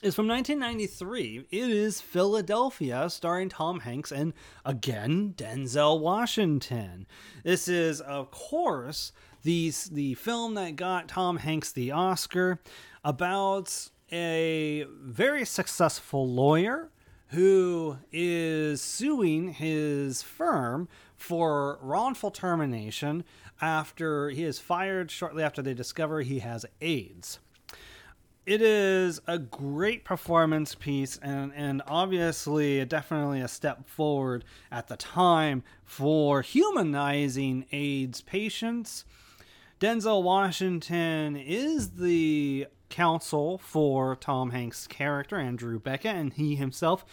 is 0.00 0.14
from 0.14 0.28
1993. 0.28 1.46
It 1.50 1.70
is 1.70 2.00
Philadelphia, 2.00 3.10
starring 3.10 3.48
Tom 3.48 3.80
Hanks 3.80 4.12
and 4.12 4.32
again 4.64 5.34
Denzel 5.36 5.98
Washington. 5.98 7.04
This 7.42 7.66
is, 7.66 8.00
of 8.00 8.30
course, 8.30 9.10
the 9.42 9.72
the 9.90 10.14
film 10.14 10.54
that 10.54 10.76
got 10.76 11.08
Tom 11.08 11.38
Hanks 11.38 11.72
the 11.72 11.90
Oscar 11.90 12.60
about 13.02 13.90
a 14.12 14.86
very 14.88 15.44
successful 15.44 16.28
lawyer 16.28 16.90
who 17.30 17.98
is 18.12 18.80
suing 18.80 19.48
his 19.48 20.22
firm 20.22 20.88
for 21.16 21.76
wrongful 21.82 22.30
termination 22.30 23.24
after 23.60 24.30
he 24.30 24.44
is 24.44 24.60
fired 24.60 25.10
shortly 25.10 25.42
after 25.42 25.60
they 25.60 25.74
discover 25.74 26.20
he 26.20 26.38
has 26.38 26.64
AIDS 26.80 27.40
it 28.48 28.62
is 28.62 29.20
a 29.26 29.38
great 29.38 30.04
performance 30.04 30.74
piece 30.74 31.18
and, 31.18 31.52
and 31.54 31.82
obviously 31.86 32.82
definitely 32.86 33.42
a 33.42 33.48
step 33.48 33.86
forward 33.86 34.42
at 34.72 34.88
the 34.88 34.96
time 34.96 35.62
for 35.84 36.40
humanizing 36.40 37.66
AIDS 37.72 38.22
patients. 38.22 39.04
Denzel 39.80 40.22
Washington 40.22 41.36
is 41.36 41.90
the 41.90 42.66
counsel 42.88 43.58
for 43.58 44.16
Tom 44.16 44.48
Hanks' 44.48 44.86
character, 44.86 45.36
Andrew 45.36 45.78
Beckett, 45.78 46.16
and 46.16 46.32
he 46.32 46.56
himself 46.56 47.04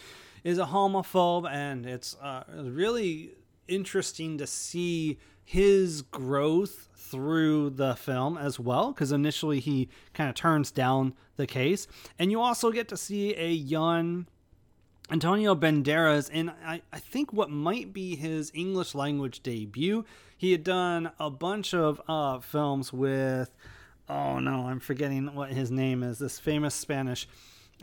is 0.46 0.58
a 0.58 0.68
homophobe, 0.68 1.52
and 1.52 1.86
it's 1.86 2.16
uh, 2.22 2.46
really 2.64 3.32
interesting 3.68 4.38
to 4.38 4.48
see 4.48 5.20
his 5.46 6.02
growth 6.02 6.90
through 6.96 7.70
the 7.70 7.96
film 7.96 8.38
as 8.38 8.60
well 8.60 8.92
because 8.92 9.12
initially 9.12 9.60
he 9.60 9.88
kind 10.14 10.28
of 10.28 10.36
turns 10.36 10.72
down 10.72 11.14
the 11.38 11.46
case 11.46 11.88
and 12.18 12.32
you 12.32 12.42
also 12.42 12.72
get 12.72 12.88
to 12.88 12.98
see 12.98 13.36
a 13.36 13.52
young 13.52 14.26
Antonio 15.12 15.54
Banderas 15.54 16.32
in 16.32 16.50
I, 16.66 16.82
I 16.92 17.00
think 17.00 17.32
what 17.32 17.52
might 17.52 17.94
be 17.94 18.16
his 18.16 18.52
English 18.56 18.96
language 18.96 19.44
debut. 19.44 20.04
He 20.36 20.52
had 20.52 20.64
done 20.64 21.12
a 21.20 21.30
bunch 21.30 21.74
of 21.74 22.02
uh, 22.08 22.40
films 22.40 22.92
with 22.92 23.56
oh 24.10 24.40
no, 24.40 24.68
I'm 24.68 24.80
forgetting 24.80 25.36
what 25.36 25.52
his 25.52 25.70
name 25.70 26.02
is. 26.02 26.20
This 26.20 26.40
famous 26.40 26.74
Spanish 26.74 27.28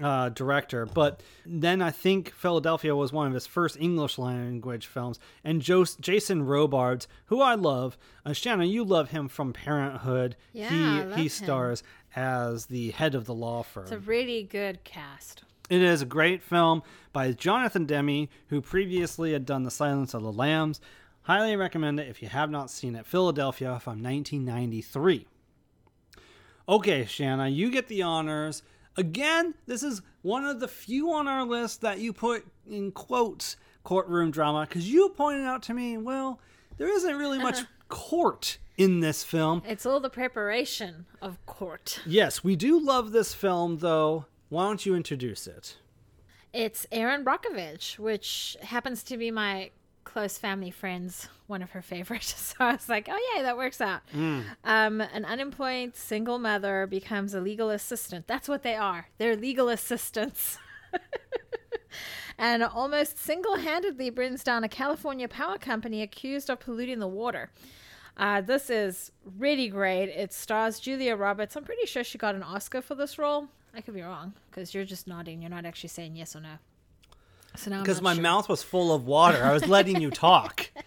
uh, 0.00 0.28
director. 0.30 0.86
But 0.86 1.20
then 1.44 1.82
I 1.82 1.90
think 1.90 2.32
Philadelphia 2.32 2.94
was 2.94 3.12
one 3.12 3.26
of 3.26 3.34
his 3.34 3.46
first 3.46 3.76
English 3.78 4.18
language 4.18 4.86
films. 4.86 5.18
And 5.44 5.60
jo- 5.60 5.84
Jason 6.00 6.44
Robards, 6.44 7.08
who 7.26 7.40
I 7.40 7.54
love, 7.54 7.98
uh, 8.24 8.32
Shanna, 8.32 8.64
you 8.64 8.84
love 8.84 9.10
him 9.10 9.28
from 9.28 9.52
Parenthood. 9.52 10.36
Yeah, 10.52 10.68
he 10.70 10.82
I 10.82 11.04
love 11.04 11.16
he 11.16 11.22
him. 11.24 11.28
stars 11.28 11.82
as 12.16 12.66
the 12.66 12.90
head 12.92 13.14
of 13.14 13.26
the 13.26 13.34
law 13.34 13.62
firm. 13.62 13.84
It's 13.84 13.92
a 13.92 13.98
really 13.98 14.42
good 14.42 14.84
cast. 14.84 15.42
It 15.70 15.82
is 15.82 16.02
a 16.02 16.06
great 16.06 16.42
film 16.42 16.82
by 17.12 17.32
Jonathan 17.32 17.86
Demme, 17.86 18.28
who 18.48 18.60
previously 18.60 19.32
had 19.32 19.46
done 19.46 19.62
The 19.62 19.70
Silence 19.70 20.12
of 20.12 20.22
the 20.22 20.32
Lambs. 20.32 20.80
Highly 21.22 21.54
recommend 21.56 22.00
it 22.00 22.08
if 22.08 22.20
you 22.20 22.28
have 22.28 22.50
not 22.50 22.68
seen 22.68 22.94
it. 22.96 23.06
Philadelphia 23.06 23.78
from 23.80 24.02
1993. 24.02 25.26
Okay, 26.68 27.04
Shanna, 27.06 27.48
you 27.48 27.70
get 27.70 27.88
the 27.88 28.02
honors. 28.02 28.62
Again, 28.96 29.54
this 29.66 29.82
is 29.82 30.02
one 30.22 30.44
of 30.44 30.60
the 30.60 30.68
few 30.68 31.12
on 31.12 31.26
our 31.26 31.44
list 31.44 31.80
that 31.80 31.98
you 31.98 32.12
put 32.12 32.46
in 32.68 32.92
quotes 32.92 33.56
courtroom 33.84 34.30
drama 34.30 34.66
because 34.68 34.88
you 34.90 35.08
pointed 35.10 35.44
out 35.46 35.62
to 35.64 35.74
me, 35.74 35.96
well, 35.96 36.40
there 36.76 36.88
isn't 36.88 37.16
really 37.16 37.38
much 37.38 37.58
uh-huh. 37.58 37.66
court 37.88 38.58
in 38.76 39.00
this 39.00 39.24
film. 39.24 39.62
It's 39.66 39.86
all 39.86 40.00
the 40.00 40.10
preparation 40.10 41.06
of 41.20 41.44
court. 41.46 42.00
Yes, 42.06 42.44
we 42.44 42.56
do 42.56 42.78
love 42.78 43.12
this 43.12 43.34
film, 43.34 43.78
though. 43.78 44.26
Why 44.48 44.64
don't 44.66 44.84
you 44.84 44.94
introduce 44.94 45.46
it? 45.46 45.76
It's 46.52 46.86
Erin 46.92 47.24
Brockovich, 47.24 47.98
which 47.98 48.56
happens 48.60 49.02
to 49.04 49.16
be 49.16 49.30
my 49.30 49.70
close 50.12 50.36
family 50.36 50.70
friend's 50.70 51.28
one 51.46 51.62
of 51.62 51.70
her 51.70 51.82
favorites. 51.82 52.34
So 52.52 52.66
I 52.66 52.72
was 52.72 52.88
like, 52.88 53.08
oh, 53.10 53.32
yeah, 53.34 53.42
that 53.42 53.56
works 53.56 53.80
out. 53.80 54.02
Um, 54.64 55.00
an 55.00 55.24
unemployed 55.24 55.96
single 55.96 56.38
mother 56.38 56.86
becomes 56.86 57.32
a 57.32 57.40
legal 57.40 57.70
assistant. 57.70 58.26
That's 58.26 58.46
what 58.48 58.62
they 58.62 58.74
are. 58.74 59.08
They're 59.16 59.36
legal 59.36 59.70
assistants. 59.70 60.58
and 62.38 62.62
almost 62.62 63.18
single 63.18 63.56
handedly 63.56 64.10
brings 64.10 64.44
down 64.44 64.64
a 64.64 64.68
California 64.68 65.28
power 65.28 65.56
company 65.56 66.02
accused 66.02 66.50
of 66.50 66.60
polluting 66.60 66.98
the 66.98 67.08
water. 67.08 67.50
Uh, 68.18 68.42
this 68.42 68.68
is 68.68 69.10
really 69.38 69.68
great. 69.68 70.10
It 70.10 70.34
stars 70.34 70.78
Julia 70.78 71.16
Roberts. 71.16 71.56
I'm 71.56 71.64
pretty 71.64 71.86
sure 71.86 72.04
she 72.04 72.18
got 72.18 72.34
an 72.34 72.42
Oscar 72.42 72.82
for 72.82 72.94
this 72.94 73.18
role. 73.18 73.48
I 73.74 73.80
could 73.80 73.94
be 73.94 74.02
wrong 74.02 74.34
because 74.50 74.74
you're 74.74 74.84
just 74.84 75.06
nodding. 75.06 75.40
You're 75.40 75.50
not 75.50 75.64
actually 75.64 75.88
saying 75.88 76.16
yes 76.16 76.36
or 76.36 76.40
no. 76.40 76.56
So 77.56 77.70
now 77.70 77.82
Because 77.82 78.00
my 78.02 78.14
sure. 78.14 78.22
mouth 78.22 78.48
was 78.48 78.62
full 78.62 78.94
of 78.94 79.04
water. 79.06 79.42
I 79.44 79.52
was 79.52 79.66
letting 79.68 80.00
you 80.00 80.10
talk. 80.10 80.70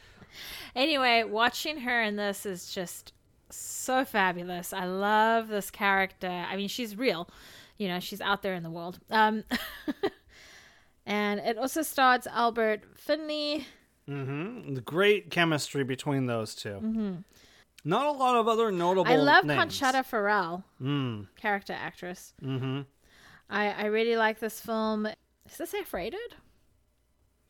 Anyway, 0.76 1.24
watching 1.24 1.78
her 1.80 2.02
in 2.02 2.18
this 2.18 2.46
is 2.46 2.70
just 2.70 3.14
so 3.50 4.04
fabulous. 4.04 4.74
I 4.74 4.84
love 4.84 5.48
this 5.48 5.72
character. 5.72 6.28
I 6.28 6.58
mean, 6.58 6.68
she's 6.68 6.98
real. 6.98 7.30
You 7.78 7.88
know, 7.88 8.02
she's 8.02 8.20
out 8.20 8.42
there 8.42 8.54
in 8.56 8.62
the 8.64 8.70
world. 8.70 9.00
Um, 9.10 9.46
and 11.06 11.40
it 11.40 11.58
also 11.58 11.82
stars 11.82 12.28
Albert 12.28 12.82
Finney. 12.98 13.66
hmm 14.08 14.74
The 14.74 14.82
great 14.82 15.32
chemistry 15.32 15.86
between 15.86 16.26
those 16.26 16.56
2 16.56 17.24
Not 17.86 18.08
a 18.08 18.12
lot 18.12 18.36
of 18.36 18.50
other 18.50 18.70
notable. 18.72 19.06
Mm-hmm. 19.06 19.14
I 19.22 19.24
love 19.24 19.46
names. 19.46 19.80
Conchata 19.80 20.04
Ferrell, 20.04 20.64
Mm. 20.82 21.28
character 21.38 21.74
actress. 21.74 22.34
hmm 22.42 22.82
I, 23.50 23.70
I 23.72 23.86
really 23.86 24.18
like 24.18 24.40
this 24.40 24.60
film. 24.60 25.06
Is 25.50 25.58
this 25.58 25.74
F 25.74 25.94
rated? 25.94 26.36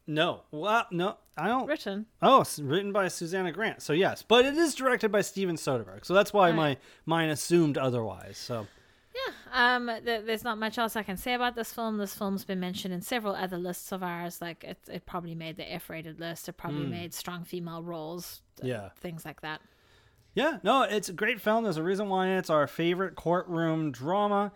No, 0.08 0.42
well, 0.52 0.86
no, 0.92 1.18
I 1.36 1.48
don't. 1.48 1.66
Written. 1.68 2.06
Oh, 2.22 2.42
it's 2.42 2.60
written 2.60 2.92
by 2.92 3.08
Susanna 3.08 3.52
Grant. 3.52 3.82
So 3.82 3.92
yes, 3.94 4.22
but 4.22 4.46
it 4.46 4.56
is 4.56 4.76
directed 4.76 5.12
by 5.12 5.22
Steven 5.22 5.56
Soderbergh. 5.56 6.06
So 6.06 6.14
that's 6.14 6.32
why 6.32 6.52
my 6.52 6.68
Right. 6.70 6.80
mine 7.06 7.30
assumed 7.30 7.78
otherwise. 7.78 8.38
So 8.38 8.68
Yeah, 9.16 9.34
um, 9.76 9.88
th- 10.06 10.26
there's 10.26 10.44
not 10.44 10.58
much 10.60 10.78
else 10.78 10.96
I 10.96 11.02
can 11.04 11.18
say 11.18 11.34
about 11.34 11.56
this 11.56 11.74
film. 11.74 11.98
This 11.98 12.14
film's 12.14 12.46
been 12.46 12.60
mentioned 12.60 12.94
in 12.94 13.02
several 13.02 13.34
other 13.34 13.58
lists 13.58 13.92
of 13.92 14.04
ours. 14.04 14.42
Like 14.42 14.64
it, 14.64 14.78
it 14.92 15.06
probably 15.08 15.34
made 15.34 15.58
the 15.58 15.72
F-rated 15.74 16.20
list. 16.20 16.48
It 16.50 16.54
probably 16.54 16.86
made 16.86 17.14
strong 17.14 17.44
female 17.44 17.82
roles. 17.82 18.42
Yeah. 18.62 18.90
things 19.00 19.26
like 19.26 19.42
that. 19.42 19.62
yeah, 20.36 20.60
no, 20.64 20.84
it's 20.84 21.10
a 21.10 21.14
great 21.14 21.42
film. 21.42 21.64
There's 21.64 21.78
a 21.78 21.84
reason 21.84 22.10
why 22.10 22.30
it's 22.38 22.50
our 22.50 22.68
favorite 22.68 23.16
courtroom 23.16 23.92
drama, 23.92 24.52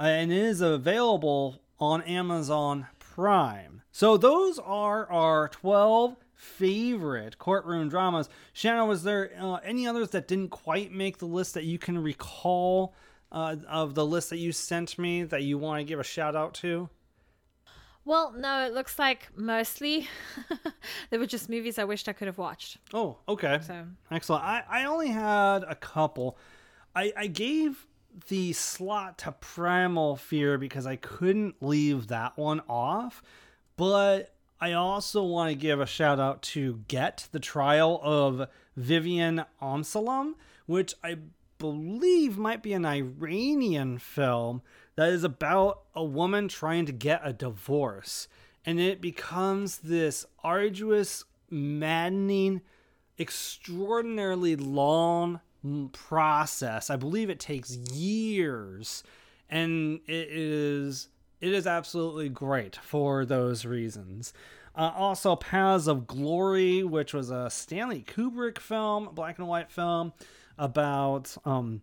uh, 0.00 0.02
and 0.04 0.32
it 0.32 0.38
is 0.38 0.60
available 0.60 1.60
on 1.78 2.00
Amazon 2.02 2.86
Prime. 3.14 3.82
So 3.90 4.16
those 4.16 4.58
are 4.58 5.06
our 5.12 5.48
twelve 5.48 6.16
favorite 6.34 7.36
courtroom 7.36 7.90
dramas. 7.90 8.30
Shanna, 8.54 8.86
was 8.86 9.02
there 9.02 9.32
uh, 9.38 9.56
any 9.56 9.86
others 9.86 10.10
that 10.10 10.26
didn't 10.26 10.48
quite 10.48 10.92
make 10.92 11.18
the 11.18 11.26
list 11.26 11.52
that 11.52 11.64
you 11.64 11.78
can 11.78 12.02
recall 12.02 12.94
uh, 13.30 13.56
of 13.68 13.94
the 13.94 14.06
list 14.06 14.30
that 14.30 14.38
you 14.38 14.50
sent 14.50 14.98
me 14.98 15.24
that 15.24 15.42
you 15.42 15.58
want 15.58 15.80
to 15.80 15.84
give 15.84 16.00
a 16.00 16.04
shout 16.04 16.34
out 16.34 16.54
to? 16.54 16.88
Well, 18.06 18.32
no, 18.34 18.64
it 18.64 18.72
looks 18.72 18.98
like 18.98 19.28
mostly 19.36 20.08
they 21.10 21.18
were 21.18 21.26
just 21.26 21.50
movies 21.50 21.78
I 21.78 21.84
wished 21.84 22.08
I 22.08 22.14
could 22.14 22.28
have 22.28 22.38
watched. 22.38 22.78
Oh, 22.94 23.18
okay. 23.28 23.60
So 23.66 23.84
Excellent. 24.10 24.42
I, 24.42 24.62
I 24.70 24.84
only 24.86 25.08
had 25.08 25.64
a 25.64 25.74
couple. 25.74 26.38
I, 26.96 27.12
I 27.14 27.26
gave 27.26 27.86
the 28.28 28.52
slot 28.52 29.18
to 29.18 29.32
Primal 29.32 30.16
Fear 30.16 30.58
because 30.58 30.86
I 30.86 30.96
couldn't 30.96 31.56
leave 31.60 32.08
that 32.08 32.36
one 32.36 32.60
off. 32.68 33.22
But 33.76 34.34
I 34.60 34.72
also 34.72 35.24
want 35.24 35.50
to 35.50 35.56
give 35.56 35.80
a 35.80 35.86
shout 35.86 36.20
out 36.20 36.42
to 36.42 36.84
Get, 36.88 37.28
the 37.32 37.40
trial 37.40 38.00
of 38.02 38.48
Vivian 38.76 39.44
Amsalem, 39.60 40.34
which 40.66 40.94
I 41.02 41.16
believe 41.58 42.38
might 42.38 42.62
be 42.62 42.72
an 42.72 42.84
Iranian 42.84 43.98
film 43.98 44.62
that 44.96 45.08
is 45.08 45.24
about 45.24 45.82
a 45.94 46.04
woman 46.04 46.48
trying 46.48 46.86
to 46.86 46.92
get 46.92 47.20
a 47.24 47.32
divorce. 47.32 48.28
And 48.64 48.78
it 48.78 49.00
becomes 49.00 49.78
this 49.78 50.26
arduous, 50.44 51.24
maddening, 51.50 52.62
extraordinarily 53.18 54.56
long 54.56 55.40
process. 55.92 56.90
I 56.90 56.96
believe 56.96 57.30
it 57.30 57.40
takes 57.40 57.74
years, 57.76 59.02
and 59.48 60.00
it 60.06 60.28
is 60.30 61.08
it 61.40 61.52
is 61.52 61.66
absolutely 61.66 62.28
great 62.28 62.76
for 62.76 63.24
those 63.24 63.64
reasons. 63.64 64.32
Uh, 64.74 64.92
also, 64.96 65.36
Paths 65.36 65.86
of 65.86 66.06
Glory, 66.06 66.82
which 66.82 67.12
was 67.12 67.30
a 67.30 67.50
Stanley 67.50 68.02
Kubrick 68.02 68.58
film, 68.58 69.10
black 69.12 69.38
and 69.38 69.46
white 69.46 69.70
film 69.70 70.12
about 70.56 71.36
um, 71.44 71.82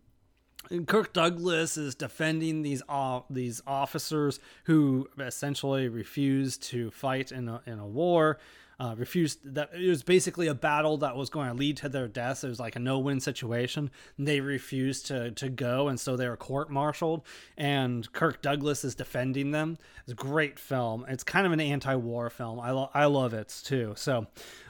Kirk 0.86 1.12
Douglas 1.12 1.76
is 1.76 1.94
defending 1.94 2.62
these 2.62 2.82
uh, 2.88 3.20
these 3.28 3.62
officers 3.66 4.40
who 4.64 5.08
essentially 5.18 5.88
refuse 5.88 6.56
to 6.58 6.90
fight 6.90 7.32
in 7.32 7.48
a, 7.48 7.62
in 7.66 7.78
a 7.78 7.86
war. 7.86 8.38
Uh, 8.80 8.94
refused 8.96 9.40
that 9.44 9.68
it 9.74 9.90
was 9.90 10.02
basically 10.02 10.46
a 10.46 10.54
battle 10.54 10.96
that 10.96 11.14
was 11.14 11.28
going 11.28 11.48
to 11.50 11.54
lead 11.54 11.76
to 11.76 11.86
their 11.86 12.08
deaths. 12.08 12.42
It 12.42 12.48
was 12.48 12.58
like 12.58 12.76
a 12.76 12.78
no-win 12.78 13.20
situation. 13.20 13.90
They 14.18 14.40
refused 14.40 15.04
to 15.08 15.32
to 15.32 15.50
go, 15.50 15.88
and 15.88 16.00
so 16.00 16.16
they 16.16 16.26
were 16.26 16.38
court-martialed. 16.38 17.20
And 17.58 18.10
Kirk 18.12 18.40
Douglas 18.40 18.82
is 18.82 18.94
defending 18.94 19.50
them. 19.50 19.76
It's 20.04 20.12
a 20.12 20.14
great 20.14 20.58
film. 20.58 21.04
It's 21.08 21.22
kind 21.22 21.44
of 21.44 21.52
an 21.52 21.60
anti-war 21.60 22.30
film. 22.30 22.58
I 22.58 22.70
lo- 22.70 22.88
I 22.94 23.04
love 23.04 23.34
it 23.34 23.54
too. 23.62 23.92
So 23.96 24.28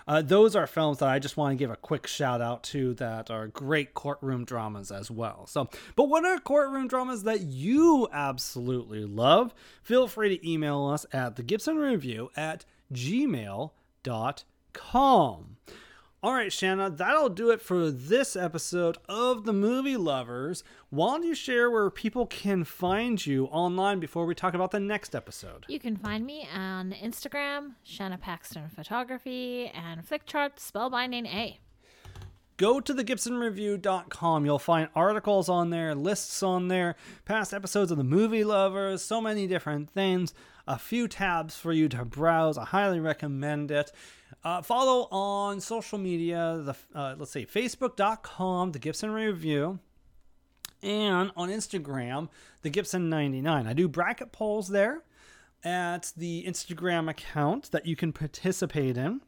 uh, 0.08 0.22
those 0.22 0.56
are 0.56 0.66
films 0.66 0.98
that 0.98 1.08
I 1.08 1.20
just 1.20 1.36
want 1.36 1.52
to 1.52 1.56
give 1.56 1.70
a 1.70 1.76
quick 1.76 2.08
shout 2.08 2.40
out 2.40 2.64
to 2.64 2.94
that 2.94 3.30
are 3.30 3.46
great 3.46 3.94
courtroom 3.94 4.44
dramas 4.44 4.90
as 4.90 5.08
well. 5.08 5.46
So, 5.46 5.68
but 5.94 6.08
what 6.08 6.24
are 6.24 6.40
courtroom 6.40 6.88
dramas 6.88 7.22
that 7.22 7.42
you 7.42 8.08
absolutely 8.12 9.04
love? 9.04 9.54
Feel 9.84 10.08
free 10.08 10.36
to 10.36 10.50
email 10.50 10.86
us 10.86 11.06
at 11.12 11.36
the 11.36 11.44
Gibson 11.44 11.76
Review 11.76 12.32
at 12.36 12.64
gmail.com. 14.02 15.56
All 16.22 16.34
right, 16.34 16.52
Shanna, 16.52 16.90
that'll 16.90 17.30
do 17.30 17.50
it 17.50 17.62
for 17.62 17.90
this 17.90 18.36
episode 18.36 18.98
of 19.08 19.44
The 19.44 19.54
Movie 19.54 19.96
Lovers. 19.96 20.62
Why 20.90 21.12
don't 21.12 21.22
you 21.22 21.34
share 21.34 21.70
where 21.70 21.88
people 21.88 22.26
can 22.26 22.64
find 22.64 23.24
you 23.24 23.46
online 23.46 24.00
before 24.00 24.26
we 24.26 24.34
talk 24.34 24.52
about 24.52 24.70
the 24.70 24.80
next 24.80 25.14
episode? 25.14 25.64
you 25.66 25.80
can 25.80 25.96
find 25.96 26.26
me 26.26 26.46
on 26.54 26.92
Instagram, 26.92 27.72
Shanna 27.82 28.18
Paxton 28.18 28.68
Photography, 28.68 29.68
and 29.68 30.06
Flick 30.06 30.26
Flickchart 30.26 30.56
Spellbinding 30.56 31.26
A. 31.26 31.58
go 32.60 32.78
to 32.78 32.92
the 32.92 33.02
gibsonreview.com. 33.02 34.44
You'll 34.44 34.58
find 34.58 34.90
articles 34.94 35.48
on 35.48 35.70
there, 35.70 35.94
lists 35.94 36.42
on 36.42 36.68
there, 36.68 36.94
past 37.24 37.54
episodes 37.54 37.90
of 37.90 37.96
the 37.96 38.04
movie 38.04 38.44
lovers, 38.44 39.00
so 39.02 39.18
many 39.18 39.46
different 39.46 39.88
things, 39.88 40.34
a 40.68 40.78
few 40.78 41.08
tabs 41.08 41.56
for 41.56 41.72
you 41.72 41.88
to 41.88 42.04
browse. 42.04 42.58
I 42.58 42.66
highly 42.66 43.00
recommend 43.00 43.70
it. 43.70 43.90
Uh, 44.44 44.60
follow 44.60 45.08
on 45.10 45.62
social 45.62 45.98
media, 45.98 46.60
the 46.62 46.76
uh, 46.94 47.14
let's 47.18 47.30
say 47.30 47.46
facebook.com, 47.46 48.72
the 48.72 48.78
Gibson 48.78 49.10
Review 49.10 49.78
and 50.82 51.30
on 51.36 51.48
Instagram, 51.48 52.28
the 52.60 52.70
Gibson99. 52.70 53.66
I 53.66 53.72
do 53.72 53.88
bracket 53.88 54.32
polls 54.32 54.68
there 54.68 55.02
at 55.64 56.12
the 56.14 56.44
Instagram 56.46 57.08
account 57.08 57.70
that 57.70 57.86
you 57.86 57.96
can 57.96 58.12
participate 58.12 58.98
in. 58.98 59.22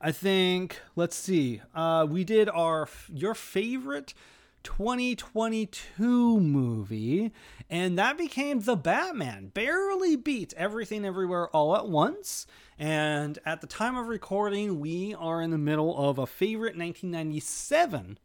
I 0.00 0.12
think, 0.12 0.80
let's 0.96 1.16
see, 1.16 1.62
uh, 1.74 2.06
we 2.08 2.24
did 2.24 2.48
our 2.48 2.88
your 3.12 3.34
favorite 3.34 4.14
2022 4.62 6.40
movie, 6.40 7.32
and 7.68 7.98
that 7.98 8.16
became 8.16 8.60
The 8.60 8.76
Batman. 8.76 9.48
Barely 9.48 10.16
beat 10.16 10.52
Everything 10.56 11.04
Everywhere 11.04 11.48
All 11.48 11.76
at 11.76 11.88
Once. 11.88 12.46
And 12.78 13.38
at 13.44 13.60
the 13.60 13.66
time 13.66 13.96
of 13.96 14.08
recording, 14.08 14.80
we 14.80 15.14
are 15.14 15.40
in 15.40 15.50
the 15.50 15.58
middle 15.58 15.96
of 15.96 16.18
a 16.18 16.26
favorite 16.26 16.76
1997 16.76 18.18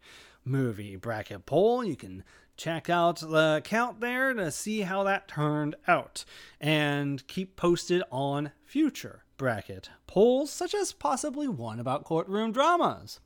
movie 0.45 0.95
bracket 0.95 1.45
poll. 1.45 1.83
You 1.83 1.95
can 1.95 2.23
check 2.55 2.89
out 2.89 3.19
the 3.19 3.61
count 3.63 3.99
there 3.99 4.33
to 4.33 4.49
see 4.51 4.81
how 4.81 5.03
that 5.03 5.27
turned 5.27 5.75
out 5.87 6.25
and 6.59 7.25
keep 7.27 7.55
posted 7.55 8.01
on 8.11 8.51
future 8.65 9.23
bracket 9.37 9.89
polls, 10.07 10.51
such 10.51 10.73
as 10.73 10.91
possibly 10.91 11.47
one 11.47 11.79
about 11.79 12.03
courtroom 12.03 12.51
dramas. 12.51 13.19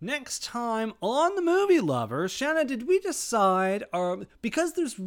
Next 0.00 0.42
time 0.42 0.94
on 1.02 1.34
the 1.34 1.42
movie 1.42 1.80
lovers, 1.80 2.32
Shanna, 2.32 2.64
did 2.64 2.88
we 2.88 2.98
decide, 3.00 3.84
or 3.92 4.26
because 4.40 4.72
there's 4.72 4.98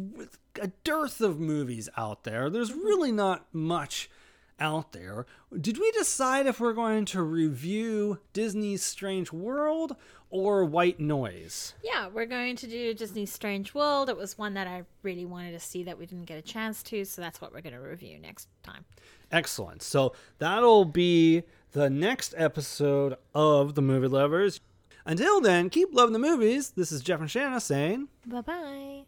a 0.60 0.68
dearth 0.84 1.20
of 1.20 1.40
movies 1.40 1.88
out 1.96 2.24
there, 2.24 2.48
there's 2.48 2.72
really 2.72 3.10
not 3.10 3.46
much 3.52 4.08
out 4.60 4.92
there. 4.92 5.26
Did 5.58 5.78
we 5.78 5.90
decide 5.92 6.46
if 6.46 6.60
we're 6.60 6.72
going 6.72 7.04
to 7.06 7.22
review 7.22 8.18
Disney's 8.32 8.82
Strange 8.82 9.32
World 9.32 9.96
or 10.30 10.64
White 10.64 10.98
Noise? 11.00 11.74
Yeah, 11.82 12.08
we're 12.08 12.26
going 12.26 12.56
to 12.56 12.66
do 12.66 12.94
Disney's 12.94 13.32
Strange 13.32 13.74
World. 13.74 14.08
It 14.08 14.16
was 14.16 14.38
one 14.38 14.54
that 14.54 14.66
I 14.66 14.84
really 15.02 15.24
wanted 15.24 15.52
to 15.52 15.60
see 15.60 15.82
that 15.84 15.98
we 15.98 16.06
didn't 16.06 16.26
get 16.26 16.38
a 16.38 16.42
chance 16.42 16.82
to, 16.84 17.04
so 17.04 17.20
that's 17.22 17.40
what 17.40 17.52
we're 17.52 17.60
going 17.60 17.74
to 17.74 17.80
review 17.80 18.18
next 18.18 18.48
time. 18.62 18.84
Excellent. 19.30 19.82
So 19.82 20.14
that'll 20.38 20.84
be 20.84 21.42
the 21.72 21.90
next 21.90 22.34
episode 22.36 23.16
of 23.34 23.74
The 23.74 23.82
Movie 23.82 24.08
Lovers. 24.08 24.60
Until 25.06 25.40
then, 25.40 25.68
keep 25.68 25.92
loving 25.92 26.14
the 26.14 26.18
movies. 26.18 26.70
This 26.70 26.90
is 26.90 27.02
Jeff 27.02 27.20
and 27.20 27.30
Shanna 27.30 27.60
saying 27.60 28.08
bye 28.26 28.40
bye. 28.40 29.02